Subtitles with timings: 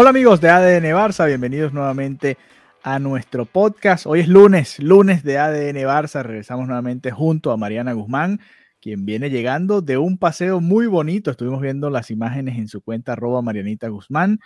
[0.00, 2.38] Hola amigos de ADN Barça, bienvenidos nuevamente
[2.84, 4.06] a nuestro podcast.
[4.06, 6.22] Hoy es lunes, lunes de ADN Barça.
[6.22, 8.38] Regresamos nuevamente junto a Mariana Guzmán,
[8.80, 11.32] quien viene llegando de un paseo muy bonito.
[11.32, 14.38] Estuvimos viendo las imágenes en su cuenta arroba Marianita Guzmán.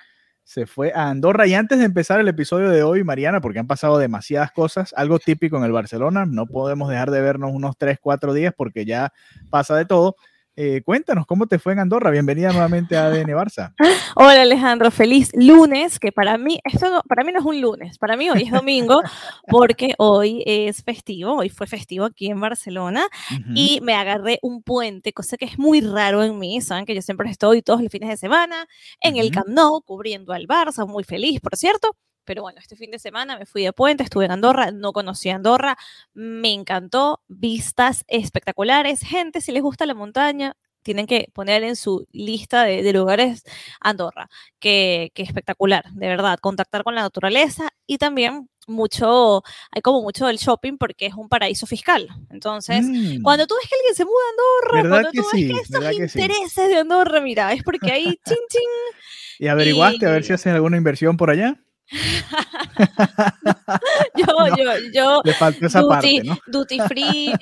[0.42, 3.66] Se fue a Andorra y antes de empezar el episodio de hoy, Mariana, porque han
[3.66, 7.98] pasado demasiadas cosas, algo típico en el Barcelona, no podemos dejar de vernos unos 3,
[8.00, 9.12] 4 días porque ya
[9.50, 10.16] pasa de todo.
[10.54, 12.10] Eh, cuéntanos, ¿cómo te fue en Andorra?
[12.10, 13.74] Bienvenida nuevamente a ADN Barça.
[14.16, 17.96] Hola Alejandro, feliz lunes, que para mí, esto no, para mí no es un lunes,
[17.96, 19.00] para mí hoy es domingo,
[19.48, 23.06] porque hoy es festivo, hoy fue festivo aquí en Barcelona
[23.54, 27.00] y me agarré un puente, cosa que es muy raro en mí, saben que yo
[27.00, 28.66] siempre estoy todos los fines de semana
[29.00, 29.32] en el.
[29.32, 31.96] Camp Nou, cubriendo al Barça, muy feliz, por cierto.
[32.24, 35.28] Pero bueno, este fin de semana me fui de puente, estuve en Andorra, no conocí
[35.30, 35.76] Andorra,
[36.14, 42.06] me encantó, vistas espectaculares, gente, si les gusta la montaña, tienen que poner en su
[42.12, 43.44] lista de, de lugares
[43.80, 44.28] Andorra,
[44.58, 50.26] que, que espectacular, de verdad, contactar con la naturaleza y también mucho, hay como mucho
[50.26, 52.08] del shopping porque es un paraíso fiscal.
[52.30, 55.42] Entonces, Mm, cuando tú ves que alguien se muda a Andorra, ¿Verdad cuando tú sí?
[55.44, 56.20] ves que estos ¿Verdad que sí?
[56.20, 58.68] intereses de Andorra, mira, es porque ahí, ching, ching,
[59.38, 61.60] ¿Y averiguaste a ver y- si haces alguna inversión por allá?
[64.16, 64.26] yo,
[64.56, 65.32] yo, yo, Le
[65.66, 66.38] esa duty, parte, ¿no?
[66.46, 67.34] duty free,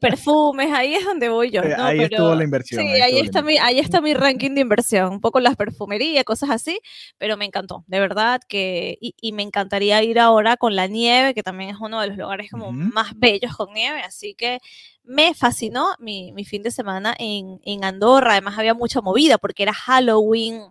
[0.00, 1.62] perfumes, ahí es donde voy yo.
[1.62, 1.84] Eh, ¿no?
[1.84, 5.14] ahí estuvo la inversión, Sí, ahí ahí, está mi, ahí está mi ranking de inversión,
[5.14, 6.80] un poco las perfumerías, cosas así,
[7.18, 11.34] pero me encantó, de verdad que, y, y me encantaría ir ahora con la nieve,
[11.34, 12.76] que también es uno de los lugares como Ujú.
[12.76, 14.58] más bellos con nieve, así que
[15.04, 19.62] me fascinó mi, mi fin de semana en, en Andorra, además había mucha movida porque
[19.62, 20.62] era Halloween.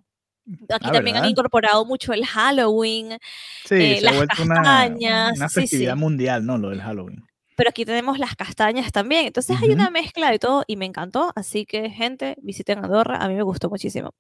[0.70, 3.18] Aquí Ah, también han incorporado mucho el Halloween,
[3.66, 6.00] Sí, eh, se las ha vuelto una, castañas, una sí, festividad sí.
[6.00, 6.58] mundial, ¿no?
[6.58, 7.26] Lo del Halloween.
[7.56, 9.26] Pero aquí tenemos las castañas también.
[9.28, 11.32] Entonces hay una mezcla de todo y me encantó.
[11.36, 13.18] Así que, gente, visiten Andorra.
[13.18, 14.14] A mí me gustó muchísimo.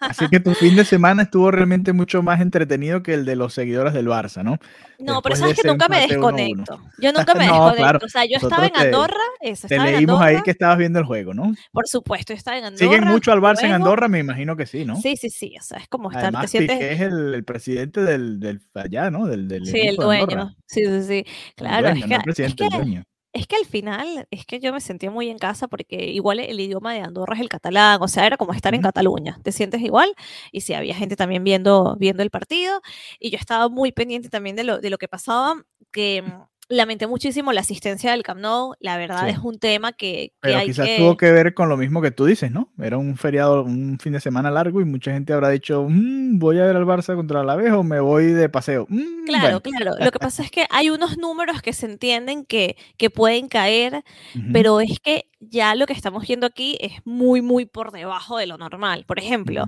[0.00, 3.52] Así que tu fin de semana estuvo realmente mucho más entretenido que el de los
[3.54, 4.58] seguidores del Barça, ¿no?
[4.98, 6.36] No, pero Después sabes que nunca me empate 1-1.
[6.36, 6.80] desconecto.
[6.98, 7.76] Yo nunca me No, desconecto.
[7.76, 9.16] claro, O sea, yo estaba en te- Andorra.
[9.40, 11.52] Eso, Te en leímos ahí que estabas viendo el juego, ¿no?
[11.72, 12.78] Por supuesto, estaba en Andorra.
[12.90, 14.08] ¿Siguen mucho al Barça en Andorra?
[14.08, 14.96] Me imagino que sí, ¿no?
[14.96, 15.54] Sí, sí, sí.
[15.60, 16.22] O sea, es como estar.
[16.22, 16.76] te Además, sientes.
[16.78, 19.26] Piqué es el, el presidente del, del allá, ¿no?
[19.26, 20.56] Del, del Sí, el dueño.
[20.66, 21.26] Sí, sí, sí.
[21.56, 22.75] Claro, dueño, es, no que, el presidente, que,
[23.36, 26.58] es que al final es que yo me sentía muy en casa porque igual el
[26.58, 28.86] idioma de Andorra es el catalán, o sea, era como estar en.
[28.86, 30.14] Cataluña, te sientes igual
[30.52, 32.80] y sí, había gente también viendo, viendo el partido
[33.18, 35.54] y yo estaba muy pendiente también de lo, de lo que pasaba,
[35.90, 39.30] que mm, lamenté muchísimo la asistencia del Camp Nou, la verdad Sí.
[39.30, 40.96] es un tema que, que Pero hay quizás que...
[40.98, 42.72] tuvo que ver con lo mismo que tú dices, ¿no?
[42.78, 46.58] Era un feriado, un fin de semana largo y mucha gente habrá dicho, "Mm, voy
[46.58, 48.86] a ver al Barça contra la Alavés o me voy de paseo.
[48.88, 49.78] Mm, Claro, bueno.
[49.78, 50.04] claro.
[50.04, 54.02] Lo que pasa es que hay unos números que se entienden que, que pueden caer,
[54.52, 58.46] pero es que ya lo que estamos viendo aquí es muy, muy por debajo de
[58.46, 59.04] lo normal.
[59.06, 59.64] Por ejemplo,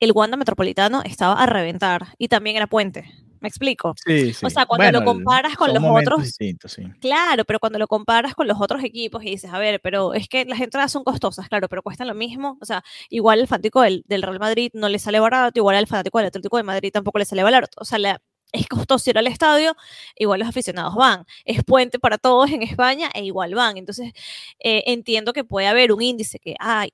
[0.00, 3.04] el Wanda Metropolitano estaba a reventar y también era puente.
[3.44, 3.94] ¿Me explico?
[4.02, 4.46] Sí, sí.
[4.46, 6.32] O sea, cuando Bueno, lo comparas con los otros,
[6.66, 6.82] sí.
[6.98, 10.28] claro, pero cuando lo comparas con los otros equipos y dices, a ver, pero es
[10.28, 12.56] que las entradas son costosas, claro, pero cuestan lo mismo.
[12.62, 15.86] O sea, igual el fanático del, del Real Madrid no le sale barato, igual al
[15.86, 17.68] fanático del Atlético de Madrid tampoco le sale barato.
[17.78, 18.18] O sea, la-
[18.52, 19.76] es costoso ir al estadio,
[20.16, 21.26] igual los aficionados van.
[21.44, 23.76] Es puente para todos en España e igual van.
[23.76, 24.12] Entonces,
[24.58, 26.90] eh, entiendo que puede haber un índice que, ay,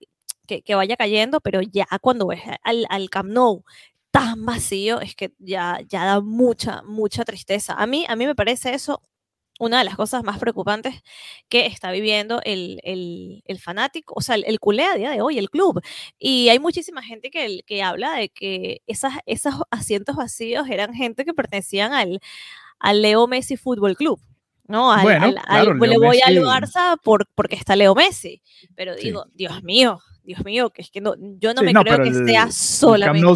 [0.46, 3.62] que, que vaya cayendo, pero ya cuando ves al, al Camp Nou
[4.10, 7.74] tan vacío, es que ya, ya da mucha, mucha tristeza.
[7.74, 9.02] A mí, a mí me parece eso
[9.60, 11.02] una de las cosas más preocupantes
[11.50, 15.20] que está viviendo el, el- el fanático, o sea, el, el culé a día de
[15.20, 15.82] hoy, el club.
[16.18, 21.24] Y hay muchísima gente que, que habla de que esas, esos asientos vacíos eran gente
[21.26, 22.20] que pertenecían al,
[22.78, 24.18] al Leo Messi Fútbol Club.
[24.66, 24.92] ¿no?
[24.92, 27.94] Al, Bueno, al- al- claro, le Leo voy al Messi- Barça por, porque está Leo
[27.94, 28.40] Messi.
[28.76, 29.06] Pero Sí.
[29.06, 32.02] digo, Dios mío, Dios mío, que es que no, yo no Sí, me no, creo
[32.02, 32.50] que el- sea El Camp Nou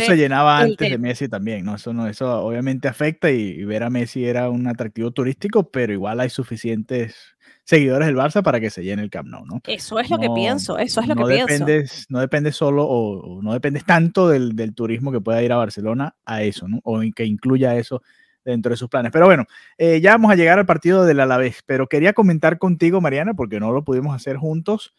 [0.01, 0.05] solamente.
[0.07, 0.99] se llenaba antes de.
[0.99, 1.75] Messi también, ¿no?
[1.77, 5.93] Eso no, eso obviamente afecta y, y ver a Messi era un atractivo turístico, pero
[5.93, 7.17] igual hay suficientes
[7.65, 9.61] seguidores del Barça para que se llene el Camp Nou, ¿no?
[9.67, 11.53] Eso es lo que No- pienso, eso es lo no que pienso.
[11.55, 15.53] dependes, no dependes solo o, o no dependes tanto del, del turismo que pueda ir
[15.53, 16.81] a Barcelona a eso, ¿no?
[16.85, 18.03] O que incluya eso
[18.45, 19.11] dentro de sus planes.
[19.11, 19.47] Pero bueno,
[19.79, 23.59] eh, ya vamos a llegar al partido del Alavés, pero quería comentar contigo, Mariana, porque
[23.59, 24.93] no lo pudimos hacer juntos,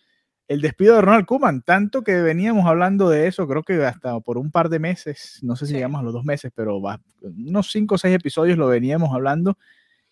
[0.48, 4.38] el despido de Ronald Koeman, tanto que veníamos hablando de eso, creo que hasta por
[4.38, 7.72] un par de meses, no sé si llegamos a los dos meses, pero va, unos
[7.72, 9.58] cinco o seis episodios lo veníamos hablando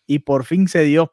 [0.08, 1.12] y por fin se dio.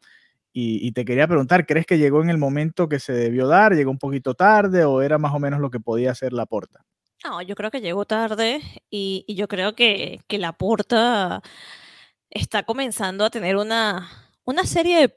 [0.53, 3.73] Y, te quería preguntar, ¿crees que llegó en el momento que se debió dar?
[3.77, 6.85] ¿Llegó un poquito tarde o era más o menos lo que podía hacer la porta?
[7.25, 11.41] No, yo creo que llegó tarde y, yo creo que, que la porta
[12.31, 14.09] está comenzando a tener una,
[14.45, 15.15] una serie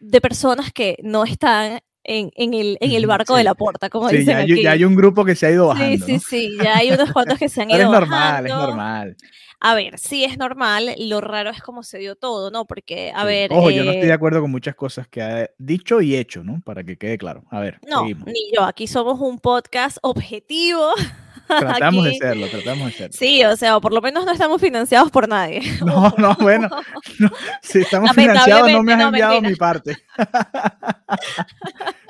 [0.00, 4.08] de, personas que no están en, en, el, en el barco de la puerta, como
[4.08, 6.06] dicen ya hay, ya hay un grupo que se ha ido bajando.
[6.06, 9.16] Sí, sí, sí, ya hay unos cuantos que se han ido es normal, es normal.
[9.58, 12.66] A ver, sí es normal, lo raro es cómo se dio todo, ¿no?
[12.66, 13.50] Porque, a ver...
[13.52, 16.44] Ojo, yo no estoy de eh acuerdo con muchas cosas que ha dicho y hecho,
[16.44, 16.60] ¿no?
[16.64, 17.44] Para que quede claro.
[17.50, 20.90] A ver, No, ni yo, aquí somos un podcast objetivo.
[21.58, 23.12] Tratamos de serlo, tratamos de serlo.
[23.16, 25.60] Sí, o sea, por lo menos no estamos financiados por nadie.
[25.86, 26.68] No, no, bueno,
[27.62, 29.96] si estamos financiados no me has enviado mi parte.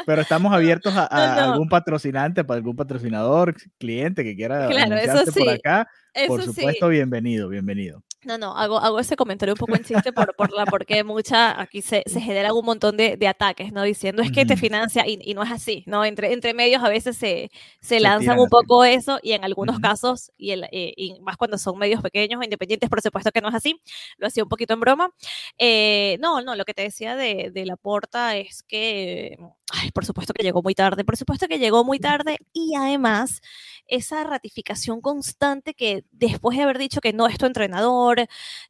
[0.07, 1.05] Pero estamos abiertos a,
[1.45, 5.41] algún patrocinante, para algún patrocinador, cliente que quiera claro, eso sí.
[5.41, 5.89] por acá.
[6.27, 8.06] por supuesto, bienvenido, bienvenido.
[8.27, 11.61] No, no, hago, hago ese comentario un poco en chiste por, por la, porque mucha,
[11.61, 13.85] aquí se, se genera un montón de, de, ataques, ¿no?
[13.85, 16.05] Diciendo es que te financia y, y, no es así, ¿no?
[16.05, 20.33] Entre, entre medios a veces se, se, lanzan un poco eso y en algunos casos,
[20.37, 23.49] y, el, eh, y, más cuando son medios pequeños o independientes, por supuesto que no
[23.49, 23.81] es así,
[24.19, 25.11] lo hacía un poquito en broma.
[25.57, 29.39] Eh, no, no, lo que te decía de, de la porta es que,
[29.71, 33.41] ay, por supuesto que llegó muy tarde, por supuesto que llegó muy tarde y además
[33.89, 38.16] esa ratificación constante que después de haber dicho que no es tu entrenador,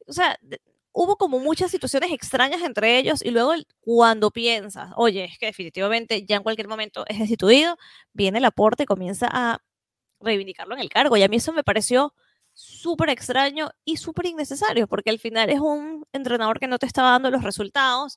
[0.06, 0.38] o sea,
[0.92, 6.24] hubo como muchas situaciones extrañas entre ellos y luego cuando piensas, oye, es que definitivamente
[6.24, 7.76] ya en cualquier momento es destituido,
[8.14, 9.58] viene el aporte y comienza a
[10.20, 11.16] reivindicarlo en el cargo.
[11.16, 12.14] Y a mí eso me pareció
[12.56, 17.10] súper extraño y súper innecesario, porque al final es un entrenador que no te estaba
[17.10, 18.16] dando los resultados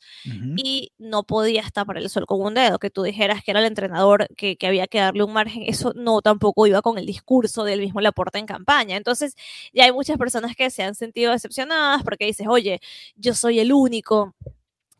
[0.55, 3.59] y no podía estar para el sol con un dedo, que tú dijeras que era
[3.59, 7.05] el entrenador que, que, había que darle un margen, eso no tampoco iba con el
[7.05, 8.95] discurso del mismo Laporta en campaña.
[8.95, 9.35] Entonces
[9.73, 12.79] ya hay muchas personas que se han sentido decepcionadas porque dices, oye,
[13.17, 14.35] yo soy el único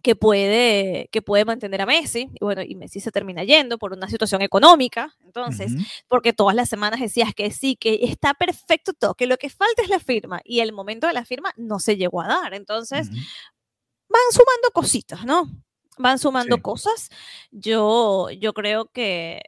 [0.02, 2.30] que puede, que puede mantener a Messi.
[2.34, 5.16] Y bueno, y Messi se termina yendo por una situación económica.
[5.26, 5.74] Entonces,
[6.08, 9.82] porque todas las semanas decías que sí, que está perfecto todo, que lo que falta
[9.82, 10.42] es la firma.
[10.44, 12.54] Y el momento de la firma no se llegó a dar.
[12.54, 15.50] Entonces, van sumando cositas, ¿no?
[15.98, 17.10] Van sumando cosas.
[17.52, 19.42] Yo, yo creo que,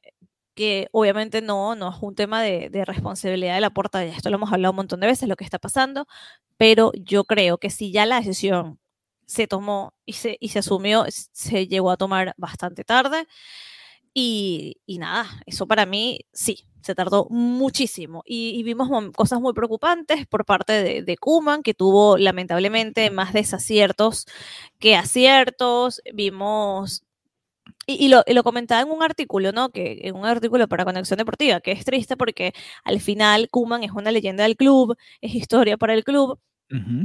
[0.53, 4.35] que obviamente no, no es un tema de, de responsabilidad de la puerta, esto lo
[4.35, 6.07] hemos hablado un montón de veces, lo que está pasando,
[6.57, 8.80] pero yo creo que si ya la decisión
[9.31, 13.27] se tomó y se, y se asumió, se llegó a tomar bastante tarde.
[14.13, 18.23] Y, y, nada, eso para mí sí, se tardó muchísimo.
[18.25, 24.25] Y, vimos cosas muy preocupantes por parte de, de, Kuman, que tuvo lamentablemente más desaciertos
[24.79, 26.01] que aciertos.
[26.13, 27.03] Vimos.
[27.87, 29.69] Y, lo, lo, comentaba en un artículo, ¿no?
[29.71, 33.91] Que en un artículo para Conexión Deportiva, que es triste porque al final Kuman es
[33.91, 36.39] una leyenda del club, es historia para el club,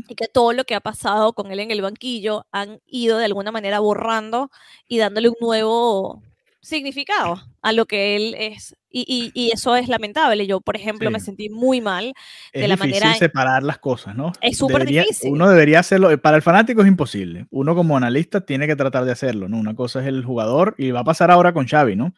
[0.09, 3.25] y que todo lo que ha pasado con él en el banquillo han ido de
[3.25, 4.51] alguna manera borrando
[4.87, 6.23] y dándole un nuevo
[6.67, 8.77] significado a lo que él es.
[8.91, 10.47] Y, y, eso es lamentable.
[10.47, 12.15] Yo, por ejemplo, me sentí muy mal
[12.53, 13.13] de la manera.
[13.13, 14.33] Es separar las cosas, ¿no?
[14.41, 15.33] Es súper difícil.
[15.33, 16.19] Uno debería hacerlo.
[16.21, 17.47] Para el fanático es imposible.
[17.51, 19.59] Uno, como analista, tiene que tratar de hacerlo, ¿no?
[19.59, 22.15] Una cosa es el jugador y va a pasar ahora con Xavi, ¿no?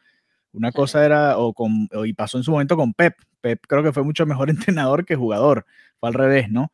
[0.52, 3.16] Una cosa era, o con, y pasó en su momento con Pep.
[3.40, 5.66] Pep creo que fue mucho mejor entrenador que jugador.
[5.98, 6.70] Fue al revés, ¿no?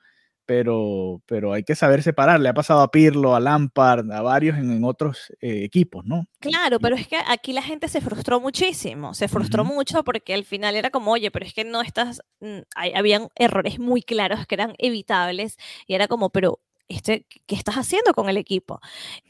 [0.46, 2.40] Pero, pero hay que saber separar.
[2.40, 6.26] Le ha pasado a Pirlo, a Lampard, a varios en, otros eh, equipos, ¿no?
[6.40, 10.44] Claro, pero es que aquí la gente se frustró muchísimo, se frustró mucho porque al
[10.44, 12.58] final era como, oye, pero es que no estás, mm,
[12.94, 18.12] habían errores muy claros que eran evitables y era como, pero este, ¿qué estás haciendo
[18.14, 18.80] con el equipo?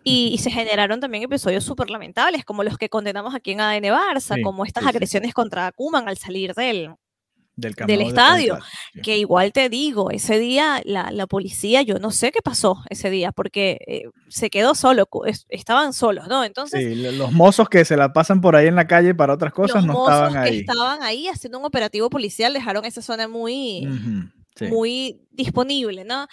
[0.02, 4.42] Y, se generaron también episodios súper lamentables, como los que condenamos aquí en ADN Barça,
[4.42, 6.90] como estas agresiones contra Kuman al salir del,
[7.56, 8.58] del, estadio.
[9.02, 13.10] que igual te digo, ese día la, la, policía, yo no sé qué pasó ese
[13.10, 15.08] día, porque eh, se quedó solo,
[15.48, 16.44] estaban solos, ¿no?
[16.44, 16.80] Entonces.
[16.80, 19.84] Sí, los mozos que se la pasan por ahí en la calle para otras cosas
[19.84, 20.50] no estaban ahí.
[20.50, 23.88] Que estaban ahí haciendo un operativo policial, dejaron esa zona muy.
[24.60, 26.26] muy disponible, ¿no?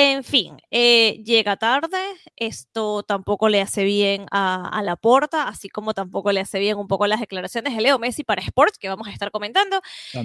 [0.00, 1.98] En fin, eh, llega tarde,
[2.36, 6.86] esto tampoco le hace bien a, la porta, así como tampoco le hace bien un
[6.86, 9.80] poco las declaraciones de Leo Messi para Sports, que vamos a estar comentando.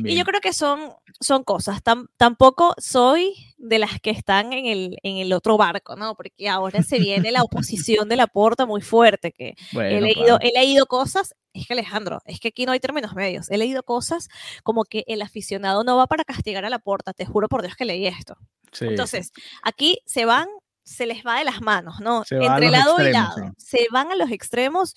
[0.06, 1.82] Y yo creo que son, son cosas.
[2.18, 6.14] tampoco soy de las que están en el, en el otro barco, ¿no?
[6.14, 10.52] Porque ahora se viene la oposición de la porta muy fuerte, que he, leído, he
[10.52, 13.50] leído cosas es que Alejandro, es que aquí no hay términos medios.
[13.50, 14.30] He leído cosas
[14.62, 17.76] como que el aficionado no va para castigar a la porta, te juro por Dios
[17.76, 18.38] que leí esto.
[18.82, 19.32] Entonces,
[19.64, 20.48] aquí se van
[20.86, 22.24] se les va de las manos, ¿no?
[22.26, 23.54] Se Entre lado y extremos, lado.
[23.58, 24.96] Se van a los extremos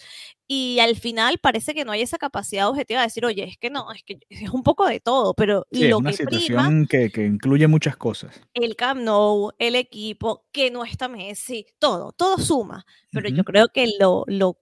[0.49, 3.71] y al final parece que no hay esa capacidad objetiva de decir, oye, es que
[3.71, 6.41] no, es que es un poco de todo, pero Sí, es lo una que prima,
[6.41, 8.41] situación que, que incluye muchas cosas.
[8.55, 12.85] el Camp Nou, el equipo, que no está Messi, todo, todo suma.
[13.13, 13.45] Pero yo Ujú.
[13.45, 14.59] creo que lo, lo,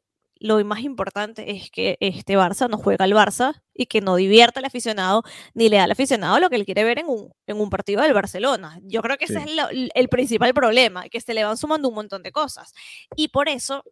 [0.47, 4.61] lo más importante es que este Barça no juega al Barça y que no divierta
[4.61, 5.23] al aficionado
[5.55, 8.03] ni le da al aficionado lo que él quiere ver en un, en un partido
[8.03, 8.79] del Barcelona.
[8.83, 11.95] Yo creo que ese es lo- el principal problema, que se le van sumando un
[11.95, 12.75] montón de cosas.
[13.17, 13.85] Y por eso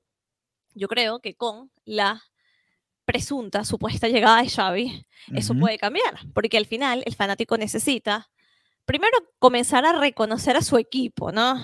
[0.75, 2.23] yo creo que con la
[3.05, 8.31] presunta, supuesta llegada de Xavi, eso puede cambiar, porque al final el fanático necesita
[8.85, 11.57] primero comenzar a reconocer a su equipo, ¿no?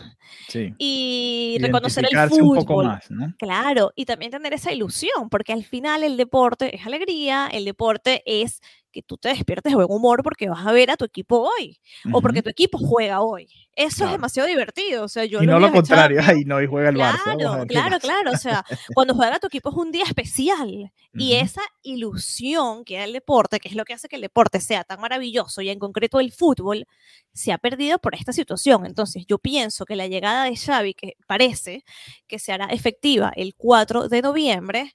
[0.49, 0.75] Sí.
[0.79, 2.87] Y reconocer el Identificarse un poco fútbol.
[2.87, 3.35] más, ¿no?
[3.39, 8.23] Claro, y también tener esa ilusión, porque al final el deporte es alegría, el deporte
[8.25, 8.61] es
[8.91, 11.79] que tú te despiertes de buen humor porque vas a ver a tu equipo hoy,
[12.13, 13.49] o porque tu equipo juega hoy.
[13.75, 14.11] Eso Claro.
[14.11, 16.97] es demasiado divertido, o sea, yo Y no lo contrario, ahí no, y juega el
[16.97, 17.23] Barça.
[17.37, 18.31] Claro, qué claro, claro.
[18.33, 18.65] O sea,
[18.95, 20.93] cuando juega tu equipo es un día especial.
[21.15, 24.61] Y esa ilusión que da el deporte, que es lo que hace que el deporte
[24.61, 26.87] sea tan maravilloso y en concreto el fútbol,
[27.33, 28.87] se ha perdido por esta situación.
[28.87, 31.85] Entonces, yo pienso que la llegada de Xavi, que parece
[32.27, 34.95] que se hará efectiva el 4 de noviembre,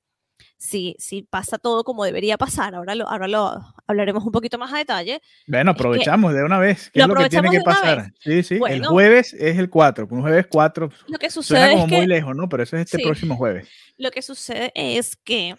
[0.58, 4.74] si, si pasa todo como debería pasar, ahora lo, ahora lo hablaremos un poquito más
[4.74, 6.90] a detalle, Bueno, es que aprovechamos de una vez.
[6.92, 8.14] ¿Qué lo es lo que tiene aprovechamos que pasar?
[8.20, 8.54] Sí, sí.
[8.56, 8.90] el Bueno.
[8.90, 10.08] jueves es el 4.
[10.10, 10.90] Un jueves 4.
[11.08, 12.08] lo que Suena sucede como es muy que...
[12.08, 12.50] lejos, ¿no?
[12.50, 13.04] Pero eso es este Sí.
[13.04, 13.68] próximo jueves.
[13.98, 15.56] Lo que sucede es que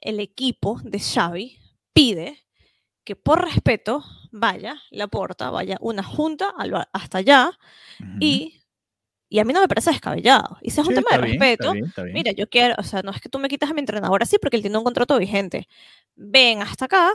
[0.00, 1.58] el equipo de Xavi
[1.92, 2.38] pide
[3.04, 4.02] que por respeto
[4.32, 6.54] vaya la porta, vaya una junta
[6.92, 7.50] hasta allá
[8.00, 8.10] Ujú.
[8.20, 8.60] y,
[9.28, 10.58] y a mí no me parece descabellado.
[10.62, 12.14] Y si es un Sí, tema está de bien, está respeto, bien, está bien.
[12.14, 14.38] mira, yo quiero, o sea, no es que tú me quitas a mi entrenador así
[14.38, 15.68] porque él tiene un contrato vigente.
[16.16, 17.12] Ven hasta acá,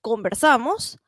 [0.00, 0.98] conversamos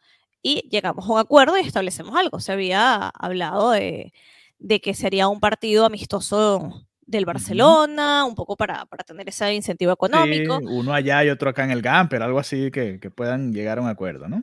[0.43, 2.41] y llegamos a un acuerdo y establecemos algo.
[2.41, 4.13] Se había hablado de,
[4.59, 9.93] de que sería un partido amistoso del Barcelona, un poco para, para tener ese incentivo
[9.93, 10.59] económico.
[10.61, 13.79] Sí, uno allá y otro acá en el Gamper, algo así que, que puedan llegar
[13.79, 14.43] a un acuerdo, ¿no?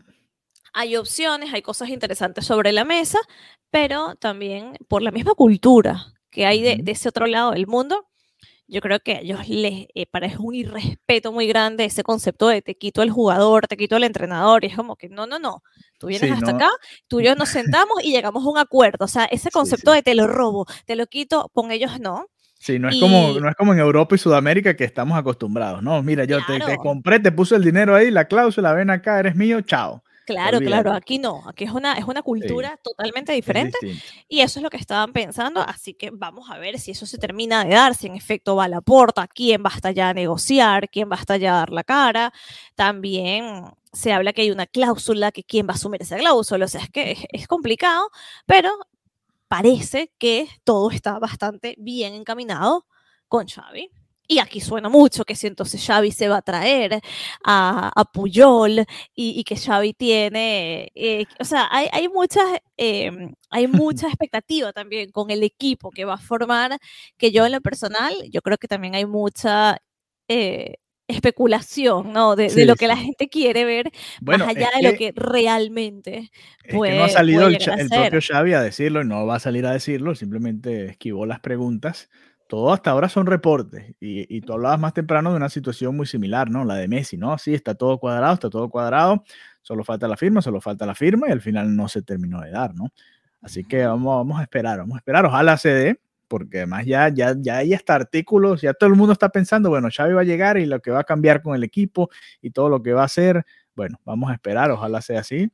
[0.73, 3.19] Hay opciones, hay cosas interesantes sobre la mesa,
[3.71, 8.07] pero también por la misma cultura que hay de, ese otro lado del mundo,
[8.67, 12.61] yo creo que a ellos les eh, parece un irrespeto muy grande ese concepto de
[12.61, 15.63] te quito el jugador, te quito el entrenador, y es como que no, no, no,
[15.97, 16.57] tú vienes Sí, hasta no.
[16.57, 16.69] acá,
[17.07, 19.97] tú y yo nos sentamos y llegamos a un acuerdo, o sea, ese concepto sí.
[19.97, 22.25] de te lo robo, te lo quito, con ellos no.
[22.59, 25.81] Sí, no es, como, Y- no es como en Europa y Sudamérica que estamos acostumbrados,
[25.81, 26.01] ¿no?
[26.03, 26.77] Mira, yo te, te Claro.
[26.79, 30.03] compré, te puse el dinero ahí, la cláusula, ven acá, eres mío, chao.
[30.27, 33.77] Claro, claro, aquí no, aquí es una, es una cultura totalmente Es diferente.
[33.81, 34.05] distinto.
[34.27, 37.17] Y eso es lo que estaban pensando, así que vamos a ver si eso se
[37.17, 40.13] termina de dar, si en efecto va a la porta, quién va hasta allá a
[40.13, 42.33] negociar, quién va hasta allá a dar la cara.
[42.75, 46.67] También se habla que hay una cláusula, que quién va a asumir esa cláusula, o
[46.67, 48.09] sea, es que es, es complicado,
[48.45, 48.69] pero
[49.47, 52.85] parece que todo está bastante bien encaminado
[53.29, 53.89] con Xavi.
[54.29, 56.99] Y aquí suena mucho que si entonces Xavi se va a traer
[57.45, 58.79] a, a Puyol
[59.15, 62.43] y, y que Xavi tiene, eh, o sea, hay, hay muchas,
[62.75, 63.67] em, hay
[64.05, 66.77] mucha expectativa también con el equipo que va a formar,
[67.17, 69.77] que yo en lo personal, yo creo que también hay mucha
[70.27, 70.75] eh,
[71.09, 72.35] especulación, ¿no?
[72.35, 73.05] De, de Sí, lo que la sí.
[73.05, 73.91] gente quiere ver,
[74.21, 76.29] Bueno, más allá de lo que- que realmente Es
[76.63, 79.35] que no puede- ha salido puede el, el propio Xavi a decirlo y no va
[79.35, 82.09] a salir a decirlo, simplemente esquivó las preguntas.
[82.47, 86.05] Todo hasta ahora son reportes y, y tú hablabas más temprano de una situación muy
[86.05, 86.63] similar, ¿no?
[86.63, 87.37] La de Messi, ¿no?
[87.37, 89.23] Sí, está todo cuadrado, está todo cuadrado,
[89.61, 92.51] solo falta la firma, solo falta la firma y al final no se terminó de
[92.51, 92.91] dar, ¿no?
[93.41, 97.09] Así que vamos, vamos a esperar, vamos a esperar, ojalá se dé, porque además ya,
[97.09, 100.23] ya, ya hay hasta artículos, ya todo el mundo está pensando, bueno, Xavi va a
[100.25, 102.09] llegar y lo que va a cambiar con el equipo
[102.41, 105.51] y todo lo que va a hacer, bueno, vamos a esperar, ojalá sea así.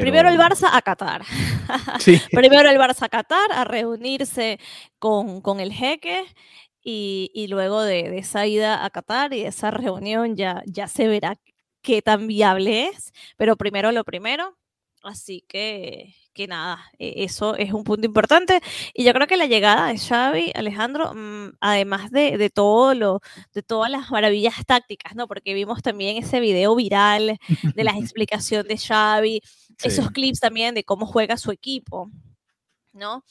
[0.00, 1.22] Primero el Barça a Qatar.
[2.00, 2.20] Sí.
[2.32, 4.58] Primero el Barça a Qatar a reunirse
[4.98, 6.24] con, con el jeque
[6.82, 10.88] y, y luego de, de esa ida a Qatar y de esa reunión ya, ya
[10.88, 11.36] se verá
[11.82, 14.56] qué tan viable es, pero primero lo primero.
[15.04, 18.60] Así que, que nada, e- eso es un punto importante.
[18.94, 23.20] Y yo creo que la llegada de Xavi, Alejandro, mm, además de, de todo lo,
[23.52, 25.26] de todas las maravillas tácticas, ¿no?
[25.26, 27.38] Porque vimos también ese video viral
[27.74, 29.40] de la explicación de Xavi,
[29.82, 30.12] esos Sí.
[30.12, 32.10] clips también de cómo juega su equipo,
[32.92, 33.24] ¿no?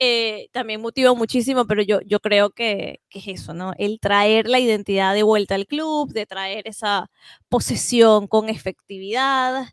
[0.00, 3.74] Eh, también motiva muchísimo, pero yo, yo creo que, que es eso, ¿no?
[3.78, 7.10] El traer la identidad de vuelta al club, de traer esa
[7.48, 9.66] posesión con efectividad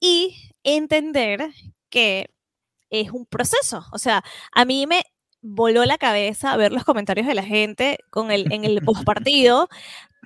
[0.00, 1.50] y entender
[1.90, 2.30] que
[2.90, 3.84] es un proceso.
[3.92, 5.02] O sea, a mí me
[5.42, 9.68] voló la cabeza ver los comentarios de la gente con el, en el postpartido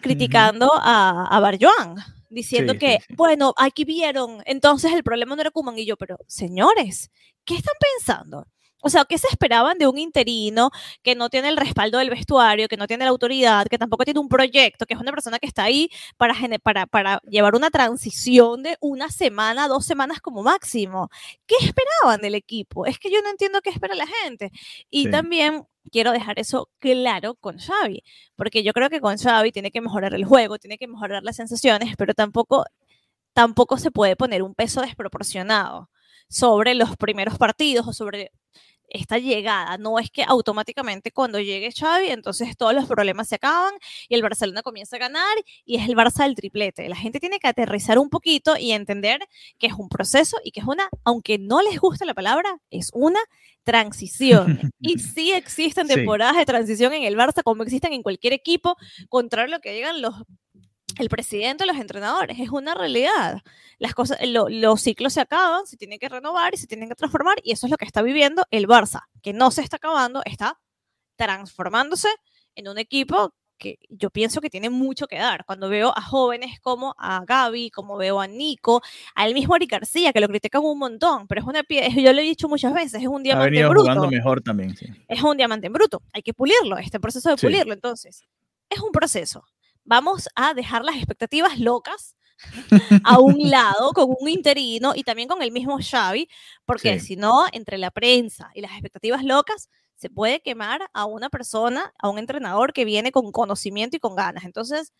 [0.02, 1.96] criticando a, a Barjuan,
[2.32, 3.14] diciendo Sí, sí, que, sí.
[3.16, 7.10] bueno, aquí vieron, entonces el problema no era Kuman y yo, pero señores,
[7.44, 8.46] ¿qué están pensando?
[8.82, 10.70] O sea, ¿qué se esperaban de un interino
[11.02, 14.20] que no tiene el respaldo del vestuario, que no tiene la autoridad, que tampoco tiene
[14.20, 18.62] un proyecto, que es una persona que está ahí para, para, para llevar una transición
[18.64, 21.10] de una semana, dos semanas como máximo?
[21.46, 22.84] ¿Qué esperaban del equipo?
[22.86, 24.50] Es que yo no entiendo qué espera la gente.
[24.90, 28.02] Y también quiero dejar eso claro con Xavi,
[28.36, 31.36] porque yo creo que con Xavi tiene que mejorar el juego, tiene que mejorar las
[31.36, 32.64] sensaciones, pero tampoco,
[33.32, 35.90] tampoco se puede poner un peso desproporcionado
[36.28, 38.32] sobre los primeros partidos o sobre
[38.92, 39.78] esta llegada.
[39.78, 43.72] No es que automáticamente cuando llegue Xavi, entonces todos los problemas se acaban
[44.08, 46.88] y el Barcelona comienza a ganar y es el Barça del triplete.
[46.88, 49.20] La gente tiene que aterrizar un poquito y entender
[49.58, 52.90] que es un proceso y que es una, aunque no les guste la palabra, es
[52.92, 53.20] una
[53.64, 54.60] transición.
[54.84, 58.76] Y sí existen temporadas de transición en el Barça como existen en cualquier equipo,
[59.08, 60.14] contrario a lo que digan los
[61.02, 63.42] el presidente, los entrenadores, es una realidad.
[63.78, 67.36] Las cosas, los ciclos se acaban, se tienen que renovar y se tienen que transformar
[67.42, 70.58] y eso es lo que está viviendo el Barça, que no se está acabando, está
[71.16, 72.08] transformándose
[72.54, 75.44] en un equipo que yo pienso que tiene mucho que dar.
[75.44, 78.82] Cuando veo a jóvenes como a Gaby, como veo a Nico,
[79.14, 82.20] al mismo Ari García, que lo critican un montón, pero es una pieza, yo lo
[82.20, 83.82] he dicho muchas veces, es un diamante ha bruto.
[83.82, 84.86] jugando mejor también, sí.
[85.06, 88.24] Es un diamante en bruto, hay que pulirlo, este proceso de pulirlo, entonces,
[88.68, 89.44] es un proceso
[89.92, 92.16] vamos a dejar las expectativas locas
[93.04, 96.30] a un lado con un interino y también con el mismo Xavi,
[96.64, 101.28] porque si no, entre la prensa y las expectativas locas, se puede quemar a una
[101.28, 104.44] persona, a un entrenador que viene con conocimiento y con ganas.
[104.44, 104.94] Entonces,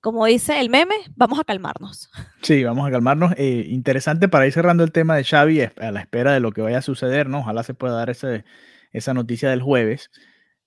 [0.00, 2.10] como dice el meme, vamos a calmarnos.
[2.42, 3.34] Sí, vamos a calmarnos.
[3.36, 6.60] Eh, interesante para ir cerrando el tema de Xavi a la espera de lo que
[6.60, 7.38] vaya a suceder, ¿no?
[7.38, 8.44] Ojalá se pueda dar ese,
[8.90, 10.10] esa noticia del jueves.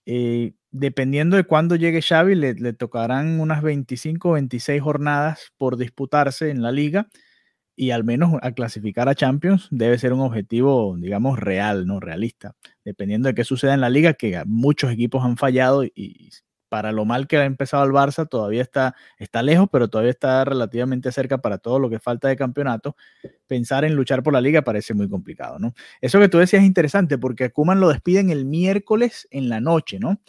[0.05, 5.77] Eh, dependiendo de cuándo llegue Xavi, le, le, tocarán unas 25 o 26 jornadas por
[5.77, 7.07] disputarse en la liga
[7.75, 12.55] y al menos a clasificar a Champions debe ser un objetivo, digamos, real, no realista.
[12.84, 16.31] Dependiendo de qué suceda en la liga, que muchos equipos han fallado y
[16.69, 20.43] para lo mal que ha empezado el Barça, todavía está, está lejos, pero todavía está
[20.46, 22.96] relativamente cerca para todo lo que falta de campeonato.
[23.48, 25.74] Pensar en luchar por la liga parece muy complicado, ¿no?
[26.01, 29.61] Eso que tú decías es interesante porque a Kuman lo despiden el miércoles en la
[29.61, 30.20] noche, ¿no?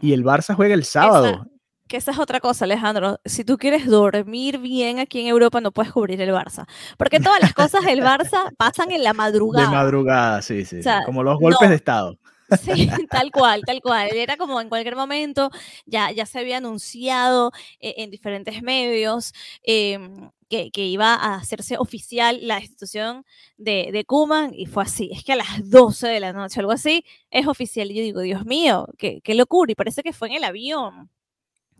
[0.00, 1.46] Y el Barça juega el sábado.
[1.88, 3.20] que esa es otra cosa, Alejandro.
[3.24, 6.66] Si tú quieres dormir bien aquí en Europa, no puedes cubrir el Barça.
[6.96, 9.68] Porque todas las cosas del Barça pasan en la madrugada.
[9.68, 10.80] De madrugada, sí, sí.
[11.04, 12.18] como los golpes de Estado.
[12.60, 14.08] Sí, tal cual, tal cual.
[14.14, 15.50] Era como en cualquier momento,
[15.86, 21.76] ya, ya se había anunciado eh, en diferentes medios em, que, que, iba a hacerse
[21.78, 23.24] oficial la institución
[23.56, 25.10] de, de Kuman y fue así.
[25.12, 27.90] Es que a las 12 de la noche, algo así, es oficial.
[27.90, 29.72] Y yo digo, Dios mío, qué, qué locura.
[29.72, 31.10] Y parece que fue en el avión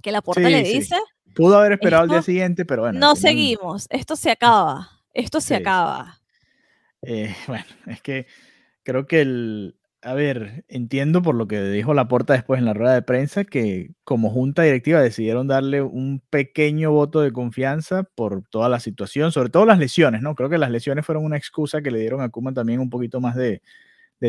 [0.03, 0.97] que la puerta le dice.
[1.35, 2.99] Pudo haber esperado al día siguiente, pero bueno.
[2.99, 6.21] No seguimos, esto se acaba, esto se acaba.
[7.03, 8.27] Eh, bueno, es que
[8.83, 12.93] creo que el, a ver, entiendo por lo que dijo Laporta después en la rueda
[12.93, 18.69] de prensa que como junta directiva decidieron darle un pequeño voto de confianza por toda
[18.69, 20.35] la situación, sobre todo las lesiones, ¿no?
[20.35, 23.19] Creo que las lesiones fueron una excusa que le dieron a Kuma también un poquito
[23.21, 23.63] más de,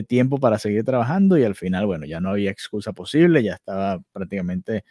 [0.09, 3.99] tiempo para seguir trabajando y al final, bueno, ya no había excusa posible, ya estaba
[4.11, 4.83] prácticamente,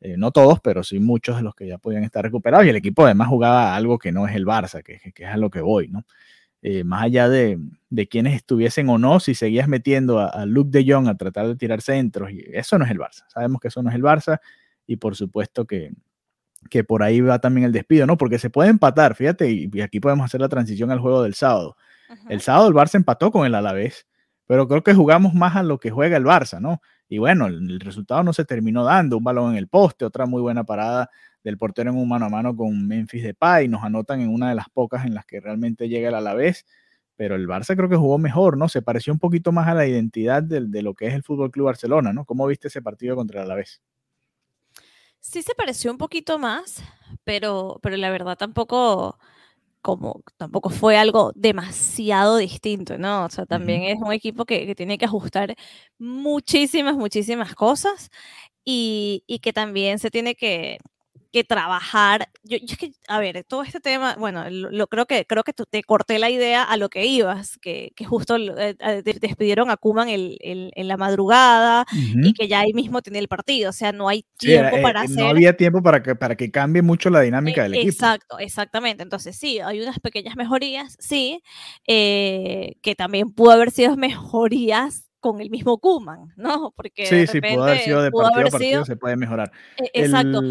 [0.00, 2.76] eh, no todos, pero sí muchos de los que ya podían estar recuperados y el
[2.76, 5.88] equipo además jugaba algo que no es el Barça, que es a lo que voy,
[5.88, 6.04] ¿no?
[6.68, 10.84] Eh, más allá de, de, quienes estuviesen o no, si seguías metiendo a, Luke de
[10.84, 13.22] Jong a tratar de tirar centros, y eso no es el Barça.
[13.28, 14.40] Sabemos que eso no es el Barça
[14.84, 15.92] y por supuesto que,
[16.68, 18.16] que por ahí va también el despido, ¿no?
[18.16, 21.76] Porque se puede empatar, fíjate, y, aquí podemos hacer la transición al juego del sábado.
[22.28, 24.08] El sábado el Barça empató con el Alavés,
[24.48, 26.82] pero creo que jugamos más a lo que juega el Barça, ¿no?
[27.08, 30.42] Y bueno, el, resultado no se terminó dando, un balón en el poste, otra muy
[30.42, 31.10] buena parada
[31.46, 34.56] del portero en un mano a mano con Memphis Depay, nos anotan en una de
[34.56, 36.66] las pocas en las que realmente llega el Alavés,
[37.14, 38.68] pero el Barça creo que jugó mejor, ¿no?
[38.68, 41.52] Se pareció un poquito más a la identidad de, de lo que es el Fútbol
[41.52, 42.24] Club Barcelona, ¿no?
[42.24, 43.80] ¿Cómo viste ese partido contra el Alavés?
[45.20, 46.82] Sí se pareció un poquito más,
[47.22, 49.16] pero, pero la verdad tampoco
[49.82, 53.24] como tampoco fue algo demasiado distinto, ¿no?
[53.24, 55.54] O sea, también es un equipo que, que, tiene que ajustar
[55.96, 58.10] muchísimas, muchísimas cosas
[58.64, 60.78] y, y que también se tiene que,
[61.32, 62.28] que trabajar.
[62.42, 65.82] Yo, es que, a ver, todo este tema, bueno, lo, creo que creo que te
[65.82, 70.08] corté la idea a lo que ibas, que, que justo eh, eh, despidieron a Kuman
[70.08, 74.08] el, en la madrugada y que ya ahí mismo tiene el partido, o sea, no
[74.08, 75.18] hay tiempo para hacer.
[75.18, 77.90] No había tiempo para que, para que cambie mucho la dinámica del equipo.
[77.90, 79.02] Exacto, exactamente.
[79.02, 81.42] Entonces, sí, hay unas pequeñas mejorías, sí,
[81.86, 86.72] eh, que también pudo haber sido mejorías con el mismo Kuman, ¿no?
[86.76, 89.50] Porque sí, sí, pudo haber sido de partido a partido, se puede mejorar.
[89.92, 90.42] Exacto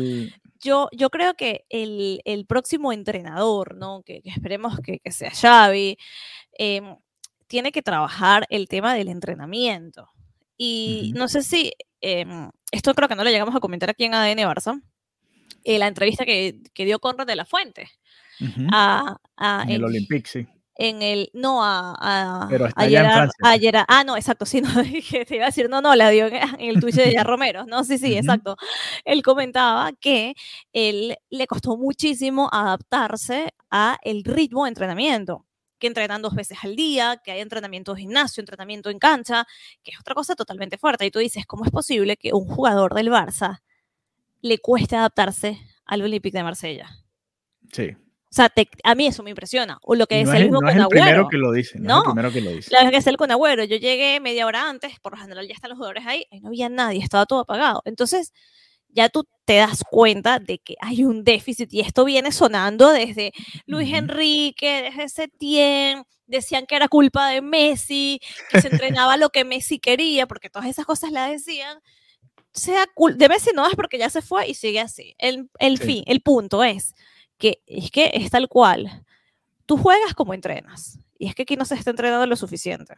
[0.66, 4.02] yo, yo creo que el, el próximo entrenador, ¿no?
[4.04, 5.98] Que, esperemos que, que, sea Xavi,
[6.58, 6.98] em,
[7.48, 10.10] tiene que trabajar el tema del entrenamiento.
[10.58, 14.14] Y no sé si, em, esto creo que no lo llegamos a comentar aquí en
[14.16, 14.82] ADN Barça,
[15.64, 17.90] eh, la entrevista que, que dio Conrad de la Fuente
[18.72, 20.48] a, a- En el en, Olympique, sí.
[20.78, 23.60] En el, no a, a, Pero está a allá en Gerard- Francia, a sí.
[23.62, 26.60] Gerard- ah, no, exacto, sí, no, te iba a decir, no, no, la dio en,
[26.60, 28.58] el Twitch de Romero, no, sí, sí, exacto.
[29.06, 30.36] Él comentaba que
[30.74, 35.46] él le costó muchísimo adaptarse a el ritmo de entrenamiento,
[35.80, 39.46] que entrenan dos veces al día, que hay entrenamiento de gimnasio, entrenamiento en cancha,
[39.84, 41.06] que es otra cosa totalmente fuerte.
[41.06, 43.60] Y tú dices, ¿cómo es posible que un jugador del Barça
[44.42, 46.90] le cueste adaptarse al Olympique de Marsella?
[47.72, 47.96] Sí.
[48.36, 49.80] O sea, te- a mí eso me impresiona.
[49.82, 51.30] O lo que no decía el es, mismo no es con el primero Agüero.
[51.30, 51.80] que lo dice.
[51.80, 51.98] No, es No.
[52.00, 52.70] el primero que lo dice.
[52.72, 55.48] La vez que es el con Agüero, yo llegué media hora antes, por lo general
[55.48, 57.82] ya están los jugadores ahí, ahí no había nadie, estaba todo apagado.
[57.86, 58.34] Entonces,
[58.90, 63.32] ya tú te das cuenta de que hay un déficit y esto viene sonando desde
[63.68, 63.94] Luis.
[63.94, 68.20] Enrique, desde Setién, decían que era culpa de Messi,
[68.50, 71.80] que se entrenaba lo que Messi quería, porque todas esas cosas las decían.
[72.52, 75.16] Sea de Messi no es porque ya se fue y sigue así.
[75.20, 75.86] El, el Sí.
[75.86, 76.94] fin, el punto es
[77.38, 79.06] que es que es tal cual.
[79.66, 81.00] Tú juegas como entrenas.
[81.18, 82.96] Y es que aquí no se está entrenando lo suficiente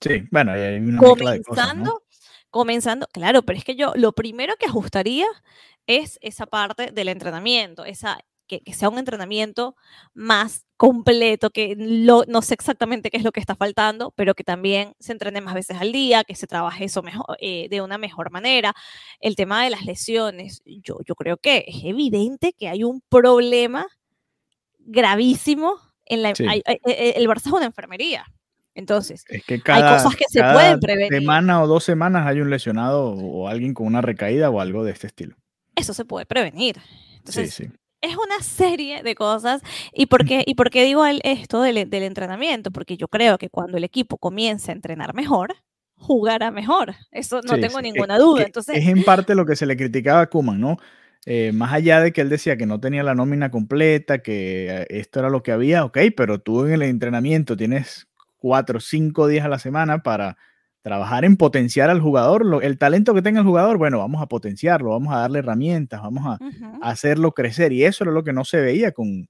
[0.00, 1.72] Sí, bueno, hay una mezcla de cosas, ¿no?
[1.72, 2.02] comenzando,
[2.50, 5.26] comenzando, claro, pero es que yo lo primero que ajustaría
[5.86, 9.76] es esa parte del entrenamiento, esa que, que sea un entrenamiento
[10.12, 14.44] más completo, que lo- no sé exactamente qué es lo que está faltando, pero que
[14.44, 17.96] también se entrene más veces al día, que se trabaje eso mejor, eh, de una
[17.98, 18.74] mejor manera.
[19.20, 23.86] El tema de las lesiones, yo, yo creo que es evidente que hay un problema
[24.78, 26.34] gravísimo en la...
[26.34, 26.44] Sí.
[26.48, 28.24] hay- hay- eh, el Barça es una enfermería.
[28.74, 31.12] Entonces, Es que cada, cosas que se cada pueden prevenir.
[31.20, 34.90] semana o dos semanas hay un lesionado o alguien con una recaída o algo de
[34.92, 35.36] este estilo.
[35.76, 36.76] eso se puede prevenir.
[36.80, 37.68] Sí, Entonces, sí.
[38.04, 39.62] Es una serie de cosas.
[39.92, 42.70] ¿Y por qué, y por qué digo el- esto del, del entrenamiento?
[42.70, 45.54] Porque yo creo que cuando el equipo comience a entrenar mejor,
[45.96, 46.94] jugará mejor.
[47.12, 47.82] Eso no Sí, tengo sí.
[47.84, 48.40] ninguna duda.
[48.40, 50.76] que Entonces, es en parte lo que se le criticaba a Kuman, ¿no?
[51.26, 54.86] Eh, más allá de que él decía que no tenía la nómina completa, que eh,
[54.90, 59.26] esto era lo que había, ok, pero tú en el entrenamiento tienes cuatro o cinco
[59.26, 60.36] días a la semana para
[60.84, 64.26] trabajar en potenciar al jugador, lo- el talento que tenga el jugador, bueno, vamos a
[64.26, 68.22] potenciarlo, vamos a darle herramientas, vamos a, ujú, a hacerlo crecer, y eso era lo
[68.22, 69.28] que no se veía con,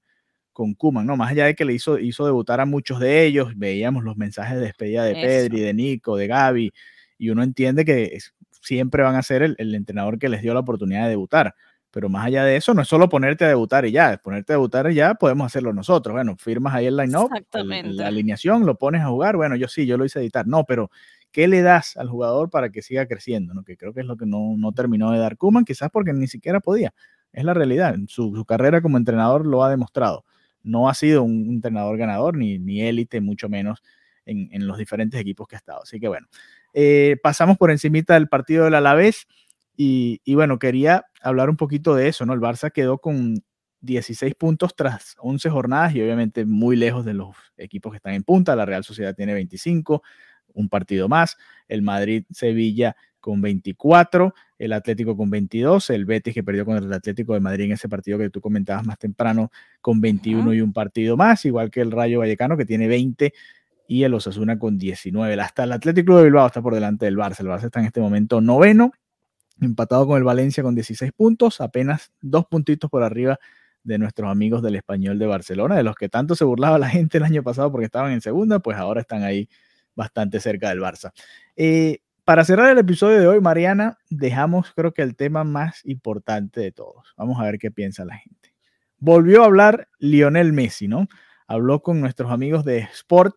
[0.53, 1.17] con Kuman, ¿no?
[1.17, 4.55] Más allá de que le hizo, hizo debutar a muchos de ellos, veíamos los mensajes
[4.57, 5.21] de despedida de Eso.
[5.21, 6.73] Pedri, de Nico, de Gaby,
[7.17, 8.17] y uno entiende que
[8.61, 11.55] siempre van a ser el, el entrenador que les dio la oportunidad de debutar.
[11.91, 14.55] Pero más allá de eso, no es solo ponerte a debutar y ya, ponerte a
[14.55, 16.13] debutar y ya podemos hacerlo nosotros.
[16.13, 19.37] Bueno, firmas ahí el line-up, la alineación, lo pones a jugar.
[19.37, 20.45] Bueno, yo sí, yo lo hice editar.
[20.45, 20.91] No, pero
[21.35, 23.53] ¿qué le das al jugador para que siga creciendo?
[23.53, 23.65] ¿no?
[23.65, 26.27] Que creo que es lo que no, no terminó de dar Kuman, quizás porque ni
[26.27, 26.93] siquiera podía.
[27.33, 27.93] Es la realidad.
[28.07, 30.23] Su, su carrera como entrenador lo ha demostrado.
[30.63, 33.83] No ha sido un entrenador ganador, ni, ni élite, mucho menos
[34.25, 35.81] en, en los diferentes equipos que ha estado.
[35.83, 36.25] Así que bueno,
[36.73, 39.27] eh, pasamos por encimita del partido del Alavés
[39.75, 42.31] y, y bueno, quería hablar un poquito de eso, ¿no?
[42.31, 43.43] El Barça quedó con
[43.81, 48.23] 16 puntos tras 11 jornadas y obviamente muy lejos de los equipos que están en
[48.23, 48.55] punta.
[48.55, 50.01] La Real Sociedad tiene 25,
[50.55, 51.37] un partido más.
[51.67, 57.33] El Madrid-Sevilla con 24, el Atlético con 22, el Betis que perdió contra el Atlético
[57.33, 60.53] de Madrid en ese partido que tú comentabas más temprano con 21 Ujú.
[60.53, 63.33] y un partido más, igual que el Rayo Vallecano que tiene 20
[63.87, 65.41] y el Osasuna con 19.
[65.41, 67.39] Hasta el Atlético de Bilbao está por delante del Barça.
[67.39, 68.91] El Barça está en este momento noveno,
[69.59, 73.39] empatado con el Valencia con 16 puntos, apenas dos puntitos por arriba
[73.83, 77.17] de nuestros amigos del Español de Barcelona, de los que tanto se burlaba la gente
[77.17, 79.47] el año pasado porque estaban en segunda, pues ahora están ahí
[79.95, 81.11] bastante cerca del Barça.
[81.55, 86.59] Eh, para cerrar el episodio de hoy, Mariana, dejamos creo que el tema más importante
[86.59, 87.13] de todos.
[87.17, 88.55] Vamos a ver qué piensa la gente.
[88.97, 91.07] Volvió a hablar Lionel Messi, ¿no?
[91.47, 93.35] Habló con nuestros amigos de Sport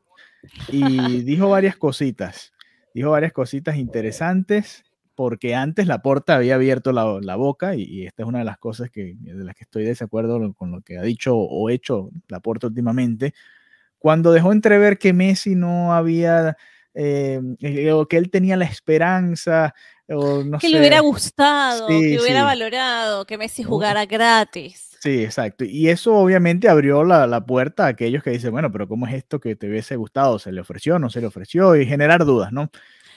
[0.69, 2.53] y dijo varias cositas.
[2.95, 8.07] Dijo varias cositas interesantes porque antes la porta había abierto la, la boca y, y,
[8.07, 10.81] esta es una de las cosas que, de las que estoy de desacuerdo con lo
[10.81, 13.35] que ha dicho o hecho la porta últimamente,
[13.99, 16.57] cuando dejó entrever que Messi no había,
[16.95, 17.41] eh,
[17.93, 19.75] o que él tenía la esperanza,
[20.09, 20.73] o no que sé.
[20.73, 22.45] le hubiera gustado, Sí, que hubiera sí.
[22.47, 24.97] valorado, que Messi jugara gratis.
[25.01, 25.65] Sí, exacto.
[25.65, 29.15] Y eso obviamente abrió la, la puerta a aquellos que dicen, bueno, pero ¿cómo es
[29.15, 30.39] esto que te hubiese gustado?
[30.41, 30.99] ¿Se le ofreció?
[30.99, 31.77] ¿No se le ofreció?
[31.77, 32.69] Y generar dudas, ¿no?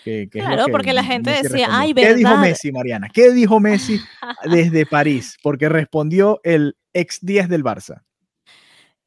[0.04, 1.80] Que, que Claro, que porque la gente Messi decía, respondió.
[1.80, 2.42] "Ay, ¿Qué dijo ¿verdad?".
[2.44, 3.08] Messi, Mariana?
[3.12, 4.00] ¿Qué dijo Messi
[4.46, 5.38] desde París?
[5.42, 8.02] Porque respondió el ex 10 del Barça.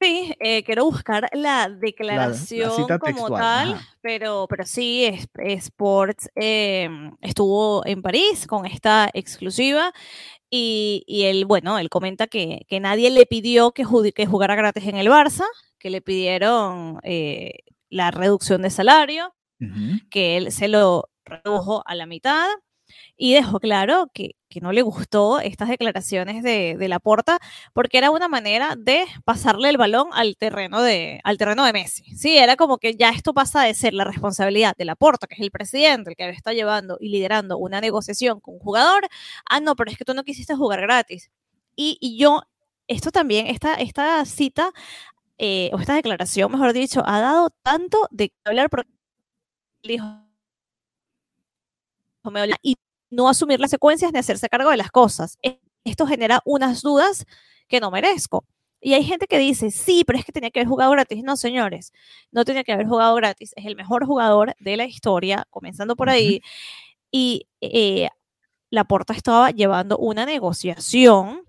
[0.05, 3.88] Sí, eh, quiero buscar la declaración cita como textual, tal, ajá.
[4.03, 5.29] pero, pero sí, es-
[5.64, 6.88] Sports eh,
[7.23, 9.93] estuvo en París con esta exclusiva
[10.51, 14.85] y, y él, bueno, él comenta que, que nadie le pidió que, que jugara gratis
[14.87, 15.45] en el Barça,
[15.79, 20.01] que le pidieron, eh, la reducción de salario, Ujú.
[20.11, 22.47] que él se lo redujo a la mitad
[23.16, 27.38] y dejó claro que, que no le gustó estas declaraciones de, de Laporta
[27.72, 32.04] porque era una manera de pasarle el balón al terreno de, al terreno de Messi.
[32.16, 35.40] Sí, era como que ya esto pasa de ser la responsabilidad de Laporta, que es
[35.40, 39.07] el presidente, el que está llevando y liderando una negociación con un jugador.
[39.48, 41.30] Ah, no, pero es que tú no quisiste jugar gratis.
[41.76, 42.42] Y, y yo,
[42.88, 44.72] esto también, esta, esta cita,
[45.38, 48.90] eh, o esta declaración, mejor dicho, ha dado tanto de hablar porque
[49.83, 50.23] dijo
[52.62, 52.76] y
[53.10, 55.38] no asumir las secuencias ni hacerse cargo de las cosas.
[55.42, 57.26] E- Esto genera unas dudas
[57.68, 58.44] que no merezco.
[58.80, 61.22] Y hay gente que dice, sí, pero es que tenía que haber jugado gratis.
[61.24, 61.92] No, señores,
[62.32, 63.52] no tenía que haber jugado gratis.
[63.56, 66.42] Es el mejor jugador de la historia, comenzando por ahí.
[67.12, 68.08] Y eh,
[68.70, 71.43] Laporta estaba llevando una negociación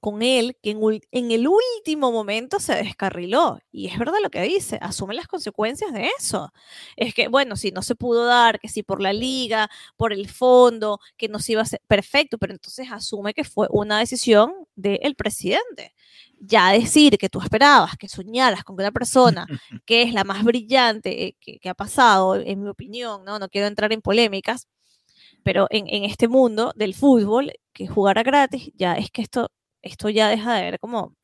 [0.00, 0.80] con él que en,
[1.12, 3.58] en el último momento se descarriló.
[3.70, 6.52] Y es verdad lo que dice, asume las consecuencias de eso.
[6.96, 10.28] Es que, bueno, si no se pudo dar, que si por la liga, por el
[10.28, 14.52] fondo, que no se iba a hacer, perfecto, pero entonces asume que fue una decisión
[14.76, 15.94] del presidente.
[16.40, 19.46] Ya decir que tú esperabas, que soñaras con que una persona
[19.86, 23.38] que es la más brillante eh, que, que ha pasado, en mi opinión, ¿no?
[23.38, 24.68] No quiero entrar en polémicas,
[25.42, 29.50] pero en, en este mundo del fútbol, que jugara gratis, ya es que esto,
[29.82, 31.14] esto ya deja de ver como...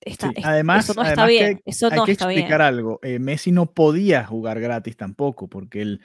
[0.00, 2.38] Está, Sí, además- eso no está además que bien, eso Hay que está bien.
[2.40, 3.00] explicar algo.
[3.02, 6.00] eh, Messi no podía jugar gratis tampoco, porque el,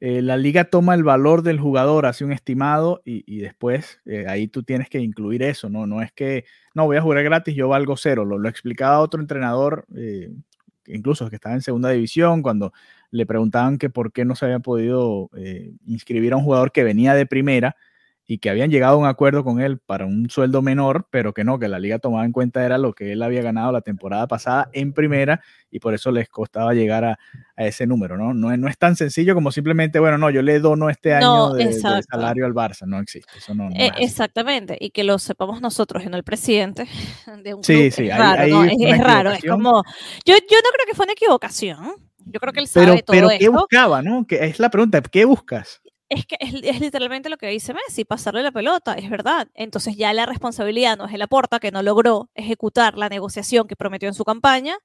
[0.00, 4.26] eh, la liga toma el valor del jugador, hace un estimado y, y después eh,
[4.28, 5.86] ahí tú tienes que incluir eso, ¿no?
[5.86, 8.24] No es que, no, voy a jugar gratis, yo valgo cero.
[8.24, 10.30] Lo, lo explicaba otro entrenador, eh,
[10.86, 12.72] incluso que estaba en segunda división, cuando
[13.12, 15.30] le preguntaban que por qué no se había podido
[15.86, 17.76] inscribir a un jugador que venía de primera
[18.28, 21.44] y que habían llegado a un acuerdo con él para un sueldo menor, pero que
[21.44, 24.26] no, que la liga tomaba en cuenta era lo que él había ganado la temporada
[24.26, 27.18] pasada en primera y por eso les costaba llegar a,
[27.56, 28.34] a ese número, ¿no?
[28.34, 28.50] ¿no?
[28.52, 31.52] es- No es tan sencillo como simplemente, bueno, no, yo le dono este No, año
[31.54, 32.08] de, de exacto.
[32.10, 35.60] salario al Barça, no existe, eso no, no Eh, es exactamente, y que lo sepamos
[35.60, 36.86] nosotros y no el presidente
[37.44, 38.64] de un Sí, club, sí, es raro, ahí ¿no?
[38.64, 39.82] es Es, raro, es como,
[40.24, 43.14] yo, yo no creo que fue una equivocación, yo creo que él sabe Pero, todo
[43.16, 44.26] pero ¿qué esto, buscaba, no?
[44.26, 45.80] Que es la pregunta, ¿qué buscas?
[46.08, 50.12] Es que es, literalmente lo que dice Messi, pasarle la pelota, es verdad, entonces ya
[50.12, 54.08] la responsabilidad no es de la porta que no logró ejecutar la negociación que prometió
[54.08, 54.76] en su campaña,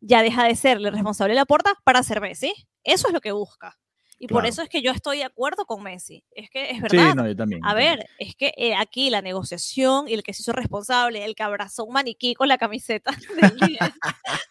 [0.00, 2.52] ya deja de serle responsable la porta para ser Messi,
[2.84, 3.78] eso es lo que busca,
[4.20, 4.48] y por Claro.
[4.50, 7.26] eso es que yo estoy de acuerdo con Messi, es que es Sí, verdad, no,
[7.26, 7.60] yo también.
[7.64, 11.34] A ver, es que eh, aquí la negociación y el que se hizo responsable, el
[11.34, 13.92] que abrazó un maniquí con la camiseta del, día-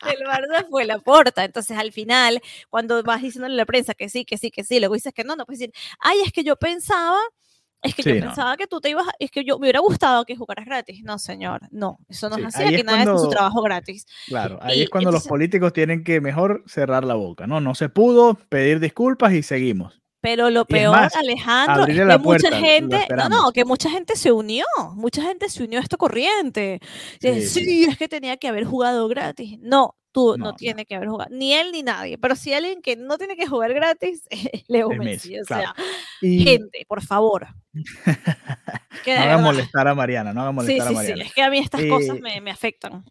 [0.05, 1.45] del Barça fue la porta.
[1.45, 4.79] Entonces, al final, cuando vas diciéndole a la prensa que sí, que sí, que sí,
[4.79, 7.19] luego dices que no, no puedes decir, ay, es que yo pensaba,
[7.81, 8.25] es que Sí, yo no.
[8.27, 11.01] pensaba que tú te ibas, a- es que yo me hubiera gustado que jugaras gratis.
[11.03, 14.05] No, señor, no, eso no Sí, es así, aquí es nadie hace su trabajo gratis.
[14.27, 17.61] Claro, ahí Y es cuando los entonces- políticos tienen que mejor cerrar la boca, ¿no?
[17.61, 20.01] No se pudo, pedir disculpas y seguimos.
[20.21, 23.63] Pero lo peor, más, Alejandro, es que la mucha puerta, lo gente, no, no, que
[23.63, 24.65] mucha gente se unió,
[24.95, 26.81] mucha gente se unió a esta corriente.
[27.21, 27.83] Sí, sí, sí.
[27.85, 29.57] es que tenía que haber jugado gratis.
[29.61, 29.95] No,
[30.33, 32.17] tú no, tiene que haber jugado, ni él ni nadie.
[32.17, 34.23] Pero si alguien que no tiene que jugar gratis,
[34.67, 35.29] Leo Es Messi.
[35.29, 35.73] Messi, O claro.
[35.75, 35.85] sea,
[36.21, 37.47] Y gente, por favor.
[39.05, 39.41] Que no verdad.
[39.41, 41.23] molestar a Mariana, no hagan Sí, molestar sí, a sí, Mariana.
[41.23, 43.05] es que a mí estas cosas Eh, me, me afectan.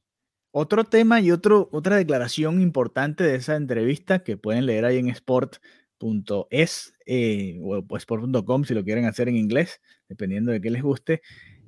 [0.50, 5.08] Otro tema y otro, otra declaración importante de esa entrevista que pueden leer ahí en
[5.08, 10.82] sport.es eh, o o sport.com si lo quieren hacer en inglés, dependiendo de qué les
[10.82, 11.22] guste.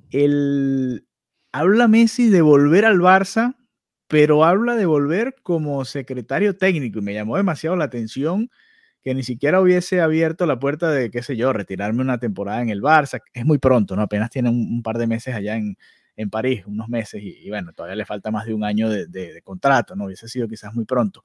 [0.09, 1.07] El,
[1.51, 3.55] habla Messi de volver al Barça,
[4.11, 8.49] pero habla de volver como secretario técnico y me llamó demasiado la atención
[9.03, 12.69] que ni siquiera hubiese abierto la puerta de, qué sé yo, retirarme una temporada en
[12.69, 13.21] el Barça.
[13.33, 14.03] Es muy pronto, ¿no?
[14.03, 15.77] Apenas tiene un, par de meses allá en,
[16.17, 19.07] en París, unos meses, y, y bueno, todavía le falta más de un año de,
[19.07, 20.05] de- de contrato, ¿no?
[20.05, 21.23] Hubiese sido quizás muy pronto.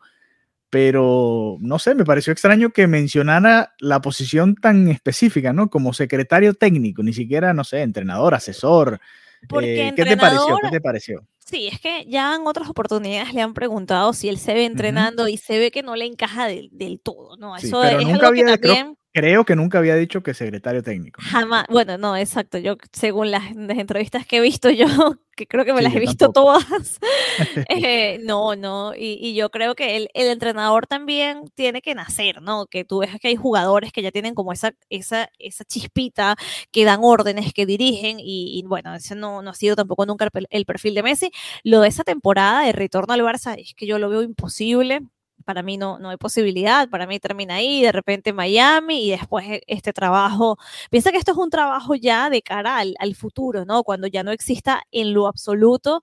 [0.71, 5.71] Pero, no sé, me pareció extraño que mencionara la posición tan específica, ¿no?
[5.71, 9.01] Como secretario técnico, ni siquiera, no sé, entrenador, asesor.
[9.49, 10.47] Porque Eh, ¿Qué te pareció?
[10.47, 11.27] ¿Qué entrenador- te pareció?
[11.39, 15.29] Sí, es que ya en otras oportunidades le han preguntado si él se ve entrenando
[15.29, 17.57] y se ve que no le encaja del, del todo, ¿no?
[17.59, 18.97] Sí, Eso pero es nunca algo que había- creo- también Creo
[19.45, 21.23] que nunca había dicho que secretario técnico.
[21.23, 24.87] jamás, bueno, no, exacto, yo según las, las entrevistas que he visto yo,
[25.37, 26.31] que creo que me Sí, las he visto tampoco.
[26.31, 26.99] todas,
[27.69, 32.43] eh, no, no, y, y yo creo que el, el entrenador también tiene que nacer,
[32.43, 32.67] ¿no?
[32.67, 36.37] Que tú ves que hay jugadores que ya tienen como esa, esa, esa chispita,
[36.71, 40.29] que dan órdenes, que dirigen, y, y bueno, ese no, no ha sido tampoco nunca
[40.35, 41.31] el, el perfil de Messi.
[41.65, 45.01] Lo de esa temporada de retorno al Barça es que yo lo veo imposible.
[45.45, 49.47] Para mí no, no hay posibilidad, para mí termina ahí, de repente Miami y después
[49.47, 50.59] e- este trabajo.
[50.91, 53.83] Piensa que esto es un trabajo ya de cara al, al futuro, ¿no?
[53.85, 56.03] Cuando ya no exista en lo absoluto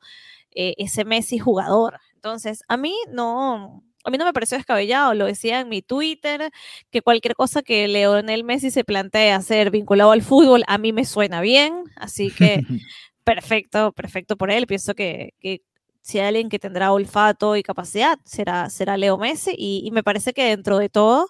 [0.52, 2.00] eh, ese Messi jugador.
[2.16, 6.52] Entonces, a mí no, a mí no me pareció descabellado, lo decía en mi Twitter,
[6.92, 11.06] que cualquier cosa que Leonel Messi se plantee hacer vinculado al fútbol, a mí me
[11.06, 12.62] suena bien, así que
[13.24, 14.68] perfecto, perfecto por él.
[14.68, 15.62] Pienso que, que
[16.04, 20.04] si hay alguien que tendrá olfato y capacidad, será, será Leo Messi, y, y me
[20.04, 21.30] parece que dentro de todo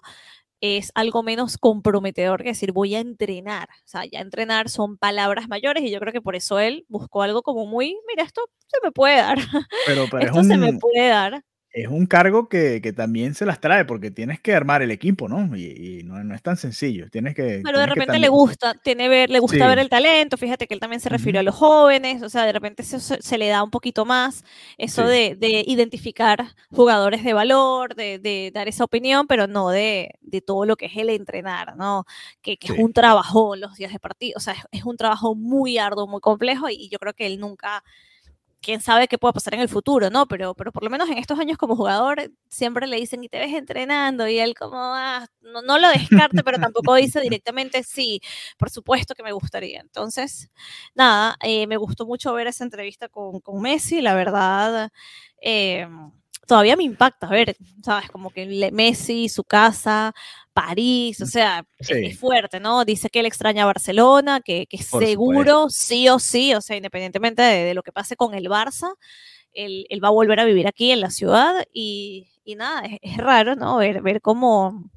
[0.60, 3.68] es algo menos comprometedor que decir voy a entrenar.
[3.70, 7.22] O sea, ya entrenar son palabras mayores y yo creo que por eso él buscó
[7.22, 9.38] algo como muy, mira, esto se me puede dar.
[9.86, 11.44] Pero, pero esto es un, se me puede dar.
[11.76, 15.28] Es un cargo que, que también se las trae porque tienes que armar el equipo,
[15.28, 15.56] ¿no?
[15.56, 17.10] Y, y no, no es tan sencillo.
[17.10, 17.62] Tienes que.
[17.64, 19.62] Pero de repente le también- gusta, tiene ver, le gusta Sí.
[19.68, 21.48] ver el talento, fíjate que él también se refirió Ujú.
[21.48, 24.44] a los jóvenes, o sea, de repente se, se le da un poquito más,
[24.78, 25.08] eso Sí.
[25.08, 30.40] de, de identificar jugadores de valor, de, de dar esa opinión, pero no de, de
[30.42, 32.06] todo lo que es el entrenar, ¿no?
[32.40, 32.74] Que, que Sí.
[32.74, 36.06] es un trabajo los días de partido, o sea, es, es un trabajo muy arduo,
[36.06, 37.82] muy complejo, y, yo creo que él nunca,
[38.64, 40.26] quién sabe qué pueda pasar en el futuro, ¿no?
[40.26, 43.38] Pero, pero por lo menos en estos años como jugador siempre le dicen y te
[43.38, 48.20] ves entrenando y él como, ah, no, no lo descarte, pero tampoco dice directamente sí,
[48.58, 49.80] por supuesto que me gustaría.
[49.80, 50.50] Entonces,
[50.94, 54.90] nada, eh, me gustó mucho ver esa entrevista con, Messi, la verdad.
[55.40, 55.86] eh,
[56.46, 58.10] todavía me impacta ver, ¿sabes?
[58.10, 60.12] Como que Messi, su casa,
[60.52, 61.94] París, o sea, es- Sí.
[62.06, 62.84] es fuerte, ¿no?
[62.84, 67.64] Dice que él extraña Barcelona, que, que seguro, sí o sí, o sea, independientemente de,
[67.64, 68.94] de lo que pase con el Barça,
[69.52, 72.98] él, él va a volver a vivir aquí en la ciudad y, y nada, es,
[73.02, 73.76] es raro, ¿no?
[73.78, 74.90] Ver, ver cómo,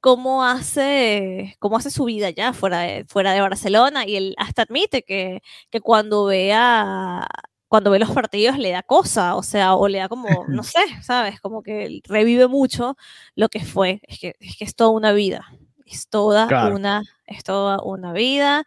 [0.00, 4.62] cómo hace, cómo hace su vida ya fuera de, fuera de Barcelona y él hasta
[4.62, 7.26] admite que, que cuando vea
[7.72, 10.80] cuando ve los partidos le da cosa, o sea, o le da como, no sé,
[11.02, 11.40] ¿sabes?
[11.40, 12.96] Como que revive mucho
[13.34, 14.02] lo que fue.
[14.06, 15.46] Es que es, que es toda una vida,
[15.86, 16.76] es toda Claro.
[16.76, 18.64] una, es toda una vida.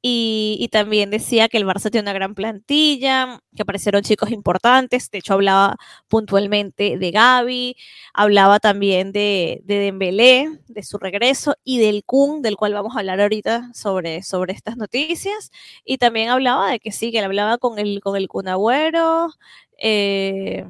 [0.00, 5.10] Y, y también decía que el Barça tiene una gran plantilla, que aparecieron chicos importantes.
[5.10, 7.76] De hecho, hablaba puntualmente de Gaby,
[8.14, 13.00] hablaba también de, de Dembélé, de su regreso, y del Kun, del cual vamos a
[13.00, 15.50] hablar ahorita sobre, sobre estas noticias.
[15.84, 19.30] Y también hablaba de que sí, que él hablaba con el, con el Kun Agüero,
[19.78, 20.64] eh,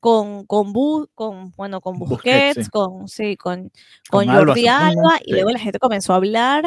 [0.00, 2.70] con, con, Bu- con, bueno, con Busquets, Busquets, sí.
[2.70, 3.70] con, sí, con,
[4.08, 6.64] Con con Jordi Alba, y luego la gente comenzó a hablar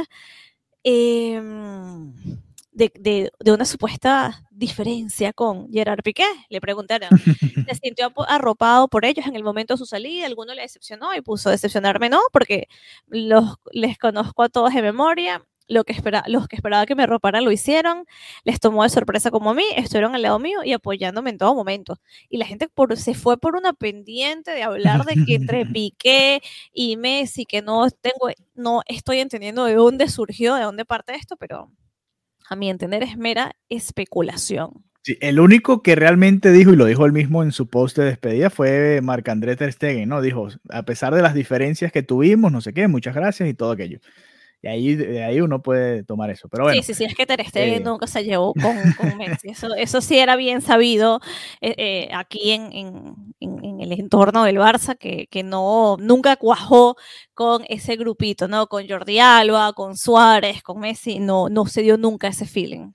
[0.84, 2.14] em,
[2.72, 6.26] de, de- de una supuesta diferencia con Gerard Piqué.
[6.50, 7.10] Le preguntaron,
[7.68, 10.26] ¿se sintió arropado por ellos en el momento de su salida?
[10.26, 11.14] ¿Alguno le decepcionó?
[11.16, 12.68] Y puso, decepcionarme no, porque
[13.08, 15.44] los, les conozco a todos de memoria.
[15.72, 18.06] Lo que espera, los que esperaba que me arroparan lo hicieron,
[18.44, 21.56] les tomó de sorpresa como a mí, estuvieron al lado mío y apoyándome en todo
[21.56, 21.98] momento.
[22.30, 26.42] Y la gente por, se fue por una pendiente de hablar de que entre Piqué
[26.74, 31.38] y Messi, que no tengo, no estoy entendiendo de dónde surgió, de dónde parte esto,
[31.38, 31.72] pero
[32.50, 34.84] a mi entender es mera especulación.
[35.04, 38.06] Sí, el único que realmente dijo, y lo dijo él mismo en su post de
[38.06, 40.22] despedida, fue Marc-André Ter Stegen, ¿no?
[40.22, 43.72] Dijo, a pesar de las diferencias que tuvimos, no sé qué, muchas gracias y todo
[43.72, 44.00] aquello.
[44.64, 46.48] Y ahí, de ahí uno puede tomar eso.
[46.50, 49.18] Pero bueno, sí, sí, sí, es que Ter Stegen eh, nunca se llevó con, con
[49.18, 49.50] Messi.
[49.50, 51.20] Eso, eso sí era bien sabido
[51.62, 56.96] eh, eh, aquí en, en- en- el entorno del Barça, que, que no, nunca cuajó
[57.34, 58.68] con ese grupito, ¿no?
[58.68, 62.92] Con Jordi Alba, con Suárez, con Messi, no, no se dio nunca ese feeling.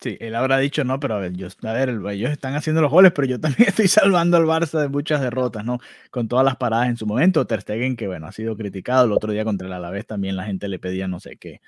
[0.00, 2.90] Sí, él habrá dicho, no, pero a ver, yo, a ver, ellos están haciendo los
[2.90, 5.78] goles, pero yo también estoy salvando al Barça de muchas derrotas, ¿no?
[6.10, 7.46] Con todas las paradas en su momento.
[7.46, 9.06] Ter Stegen, que bueno, ha sido criticado.
[9.06, 11.60] El otro día contra el Alavés también la gente le pedía, no sé, que,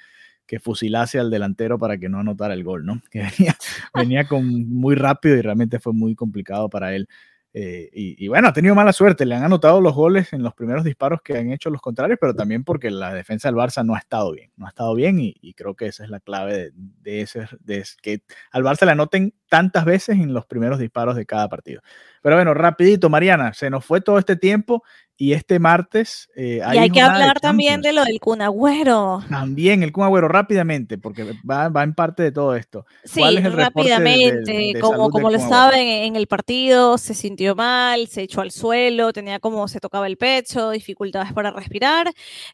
[0.46, 3.00] que fusilase al delantero para que no anotara el gol, ¿no?
[3.10, 3.56] Que venía,
[3.94, 7.08] venía con muy rápido y realmente fue muy complicado para él.
[7.54, 10.84] Eh, y, bueno, ha tenido mala suerte, le han anotado los goles en los primeros
[10.84, 13.98] disparos que han hecho los contrarios, pero también porque la defensa del Barça no ha
[13.98, 17.20] estado bien, no ha estado bien y, creo que esa es la clave de, de
[17.20, 21.46] ese, de que al Barça le anoten tantas veces en los primeros disparos de cada
[21.46, 21.82] partido.
[22.22, 24.82] Pero bueno, rapidito, Mariana, se nos fue todo este tiempo
[25.14, 28.40] y este martes eh, y hay que jornada de hablar también de lo del Kun
[28.40, 29.22] Agüero.
[29.28, 32.86] También el Kun Agüero, rápidamente, porque va, va en parte de todo esto.
[33.04, 34.02] Sí, ¿Cuál es reporte de- de-
[34.40, 39.12] rápidamente, como, como lo saben, en el partido se sintió mal, se echó al suelo,
[39.12, 42.10] tenía como se tocaba el pecho, dificultades para respirar,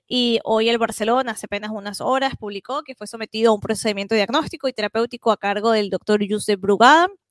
[0.09, 4.15] y hoy el Barcelona, hace apenas unas horas, publicó que fue sometido a un procedimiento
[4.15, 6.61] diagnóstico y terapéutico a cargo del doctor Josep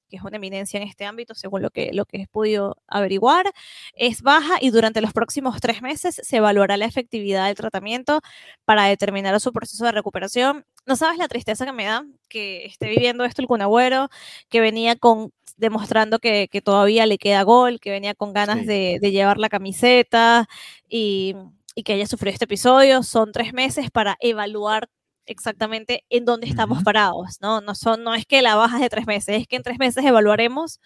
[0.09, 3.51] Que es una eminencia en este ámbito, según lo que, lo que he podido averiguar,
[3.93, 8.21] es baja y durante los próximos tres meses se evaluará la efectividad del tratamiento
[8.63, 10.65] para determinar su proceso de recuperación.
[10.85, 14.07] No sabes la tristeza que me da que esté viviendo esto el Kun Agüero,
[14.47, 18.65] que venía con demostrando que, que todavía le queda gol, que venía con ganas Sí.
[18.65, 20.47] de, de llevar la camiseta
[20.87, 21.35] y,
[21.75, 23.03] y que haya sufrido este episodio.
[23.03, 24.87] Son tres meses para evaluar
[25.27, 26.85] exactamente en dónde estamos Ujú.
[26.85, 27.61] parados, ¿no?
[27.61, 29.79] No, son, no es que la baja es de tres meses, es que en tres
[29.79, 30.79] meses evaluaremos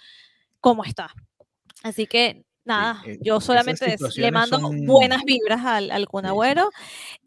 [0.59, 1.13] cómo está.
[1.83, 6.69] Así que nada, eh, yo solamente le mando buenas vibras al, al Cunagüero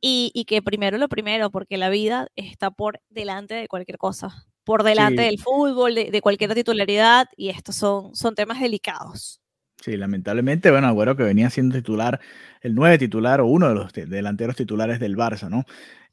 [0.00, 4.46] y, y, que primero lo primero, porque la vida está por delante de cualquier cosa,
[4.64, 9.40] por delante del fútbol, de, de, cualquier titularidad y estos son, son temas delicados.
[9.84, 12.18] Sí, lamentablemente, bueno, Agüero que venía siendo titular,
[12.62, 15.64] el nueve titular o uno de los delanteros titulares del Barça, ¿no?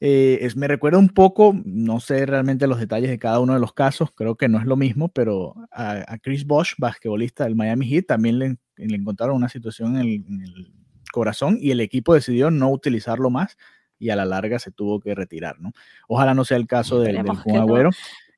[0.02, 3.62] Eh, es, me recuerda un poco, no sé realmente los detalles de cada uno de
[3.62, 7.88] los casos, creo que no es lo mismo, pero a, Chris Bosch, basquetbolista del Miami
[7.88, 10.74] Heat, también le, encontraron una situación en el,
[11.14, 13.58] corazón y el equipo decidió no utilizarlo más
[14.00, 15.72] y a la larga se tuvo que retirar, ¿no?
[16.10, 17.92] Ojalá no sea el caso del, del Agüero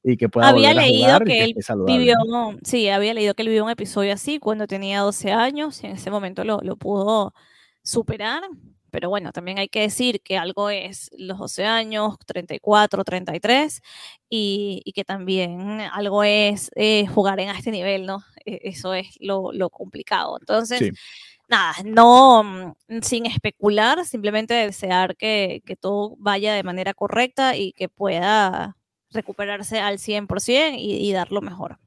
[0.04, 2.16] y que pueda había leído que, él vivió,
[2.64, 5.94] sí, había leído que él vivió un episodio así cuando tenía 12 años y en
[5.94, 7.34] ese momento lo, lo pudo
[7.84, 8.44] superar.
[8.92, 13.82] Pero bueno, también hay que decir que algo es los 12 años, 34, 33,
[14.30, 18.24] y, y que también algo es eh, jugar en este nivel, ¿no?
[18.46, 20.38] E, eso es lo, lo complicado.
[20.40, 20.92] Entonces,
[21.48, 27.74] nada, no, mm, sin especular, simplemente desear que, que todo vaya de manera correcta y
[27.74, 28.78] que pueda
[29.14, 31.78] recuperarse al 100% y, y dar lo mejor.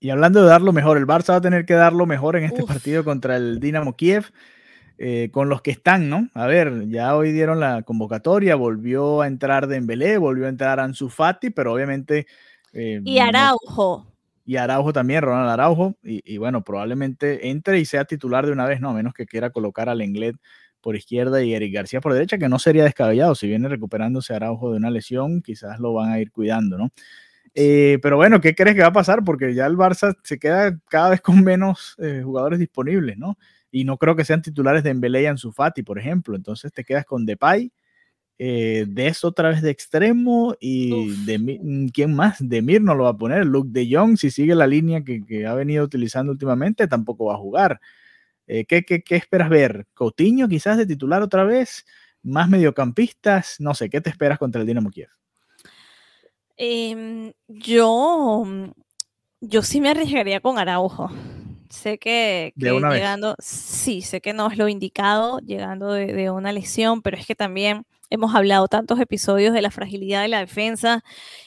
[0.00, 2.36] Y hablando de dar lo mejor, el Barça va a tener que dar lo mejor
[2.36, 4.26] en este partido contra el Dinamo Kiev.
[4.98, 6.30] Eh, con los que están, ¿no?
[6.32, 11.10] A ver, ya hoy dieron la convocatoria, volvió a entrar Dembélé, volvió a entrar Ansu
[11.10, 12.26] Fati, pero obviamente...
[12.72, 14.06] Eh, y Araujo.
[14.46, 18.80] y Araujo también, Ronald Araujo, y, bueno, probablemente entre y sea titular de una vez,
[18.80, 20.36] no, a menos que quiera colocar a Lenglet
[20.86, 23.34] por izquierda y Eric García por derecha, que no sería descabellado.
[23.34, 26.92] Si viene recuperándose Araujo de una lesión, quizás lo van a ir cuidando, ¿no?
[27.56, 29.24] Eh, pero bueno, ¿qué crees que va a pasar?
[29.24, 33.36] Porque ya el Barça se queda cada vez con menos eh, jugadores disponibles, ¿no?
[33.72, 36.36] Y no creo que sean titulares de Embele y Ansu Fati, por ejemplo.
[36.36, 37.72] Entonces te quedas con Depay,
[38.38, 42.36] eh, Des otra vez de extremo y de, ¿quién más?
[42.38, 43.44] Demir no lo va a poner.
[43.44, 47.34] Luke de Jong, si sigue la línea que, que, ha venido utilizando últimamente, tampoco va
[47.34, 47.80] a jugar.
[48.46, 49.86] Eh, ¿qué, qué, qué, esperas ver?
[49.94, 51.84] ¿Coutinho quizás de titular otra vez?
[52.22, 53.56] ¿Más mediocampistas?
[53.58, 55.08] No sé, ¿qué te esperas contra el Dinamo Kiev?
[56.56, 58.44] Eh, yo,
[59.40, 61.10] yo sí me arriesgaría con Araujo.
[61.68, 63.36] Sé que, que llegando, vez.
[63.40, 67.34] sí, sé que no es lo indicado llegando de, de, una lesión, pero es que
[67.34, 71.02] también hemos hablado tantos episodios de la fragilidad de la defensa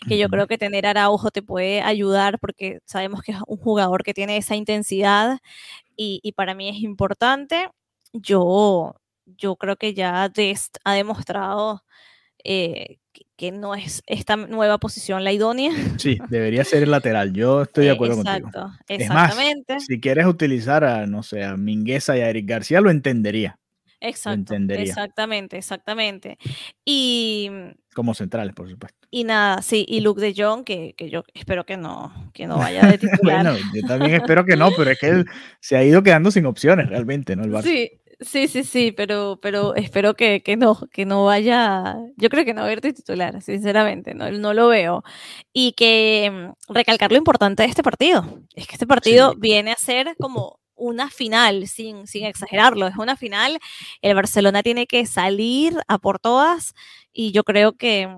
[0.08, 4.04] que yo creo que tener Araujo te puede ayudar porque sabemos que es un jugador
[4.04, 5.40] que tiene esa intensidad
[5.96, 7.70] y, y para mí es importante.
[8.14, 8.96] Yo,
[9.26, 11.84] yo creo que ya Dest ha demostrado
[12.44, 12.98] eh,
[13.36, 15.72] que, no es esta nueva posición la idónea.
[15.98, 17.34] Sí, debería ser el lateral.
[17.34, 18.72] Yo estoy de acuerdo Exacto, contigo.
[18.88, 19.74] Exactamente.
[19.74, 22.90] Es más, si quieres utilizar a, no sé, a Mingueza y a Eric García, lo
[22.90, 23.59] entendería.
[24.02, 26.38] Exacto, exactamente, exactamente.
[26.86, 27.52] Y
[27.94, 28.98] como centrales, por supuesto.
[29.12, 32.58] Y nada, sí, y Luke de Jong, que, que yo espero que no, que no
[32.58, 33.44] vaya de titular.
[33.44, 35.26] bueno, yo también espero que no, pero es que él
[35.60, 37.44] se ha ido quedando sin opciones realmente, ¿no?
[37.44, 37.64] El Barça.
[37.64, 42.46] Sí, sí, sí, sí, pero, pero espero que, que no, que no vaya, yo creo
[42.46, 45.04] que no va a ir de titular, sinceramente, no, no lo veo.
[45.52, 49.38] Y que mm, recalcar lo importante de este partido, es que este partido sí.
[49.40, 53.60] viene a ser como una final, sin, sin exagerarlo, es una final.
[54.02, 56.74] El Barcelona tiene que salir a por todas
[57.14, 58.10] y yo creo que,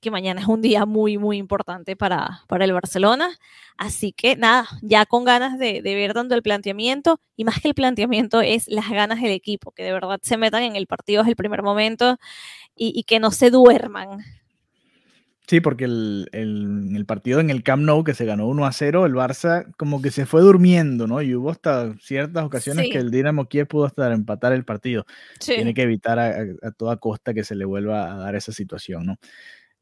[0.00, 3.38] que mañana es un día muy, muy importante para, para el Barcelona.
[3.76, 7.68] Así que nada, ya con ganas de, de, ver dando el planteamiento y más que
[7.68, 11.22] el planteamiento es las ganas del equipo, que de verdad se metan en el partido
[11.22, 12.18] desde el primer momento
[12.76, 14.24] y que no se duerman.
[15.46, 18.72] Sí, porque el, el, el, partido en el Camp Nou que se ganó 1 a
[18.72, 21.20] 0, el Barça como que se fue durmiendo, ¿no?
[21.20, 22.90] Y hubo hasta ciertas ocasiones sí.
[22.90, 25.04] que el Dinamo Kiev pudo hasta empatar el partido.
[25.40, 25.56] Sí.
[25.56, 26.28] Tiene que evitar a,
[26.62, 29.18] a, toda costa que se le vuelva a dar esa situación, ¿no?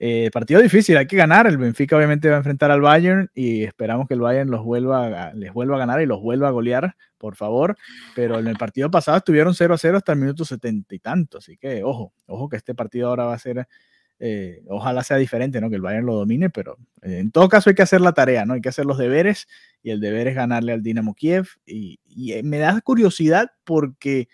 [0.05, 1.47] Eh, partido difícil, hay que ganar.
[1.47, 5.29] El Benfica obviamente va a enfrentar al Bayern y esperamos que el Bayern los vuelva
[5.29, 7.77] a, les vuelva a ganar y los vuelva a golear, por favor.
[8.17, 11.39] Pero en el partido pasado estuvieron 0 a 0 hasta el minuto setenta y tanto,
[11.39, 13.69] así que ojo, ojo que este partido ahora va a ser
[14.25, 15.69] eh, ojalá sea diferente, ¿no?
[15.69, 18.45] Que el Bayern lo domine, pero eh, en todo caso hay que hacer la tarea,
[18.45, 18.55] ¿no?
[18.55, 19.49] Hay que hacer los deberes
[19.83, 21.49] y el deber es ganarle al Dinamo Kiev.
[21.67, 24.29] Y, y eh, me da curiosidad porque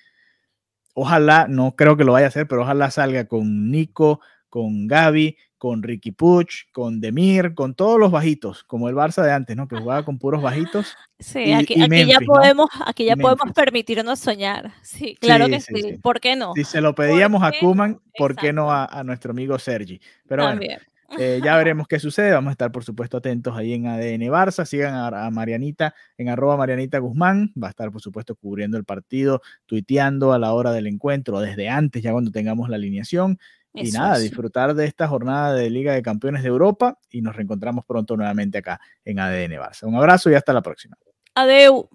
[0.93, 4.21] ojalá, no creo que lo vaya a hacer, pero ojalá salga con Nico,
[4.51, 9.33] con Gaby, con Ricky Puch, con Demir, con todos los bajitos, como el Barça de
[9.33, 9.69] antes, ¿no?
[9.69, 10.97] Que jugaba con puros bajitos.
[11.19, 12.85] Sí, y, aquí, y aquí Memphis, ya podemos, ¿no?
[12.87, 14.73] aquí ya podemos permitirnos soñar.
[14.83, 16.55] Sí, claro sí, que sí, sí, ¿Por qué no?
[16.55, 20.01] Si se lo pedíamos a Kuman, ¿por qué no a, a, nuestro amigo Sergi?
[20.27, 20.79] Pero También.
[20.79, 22.33] bueno, eh, ya veremos qué sucede.
[22.33, 24.65] Vamos a estar, por supuesto, atentos ahí en ADN Barça.
[24.65, 27.53] Sigan a, a, Marianita en arroba Marianita Guzmán.
[27.61, 31.69] Va a estar, por supuesto, cubriendo el partido, tuiteando a la hora del encuentro, desde
[31.69, 33.39] antes, ya cuando tengamos la alineación.
[33.81, 37.85] Y nada, disfrutar de esta jornada de Liga de Campeones de Europa y nos reencontramos
[37.85, 39.85] pronto nuevamente acá en ADN Barça.
[39.85, 40.97] Un abrazo y hasta la próxima.
[41.35, 41.89] Adeu.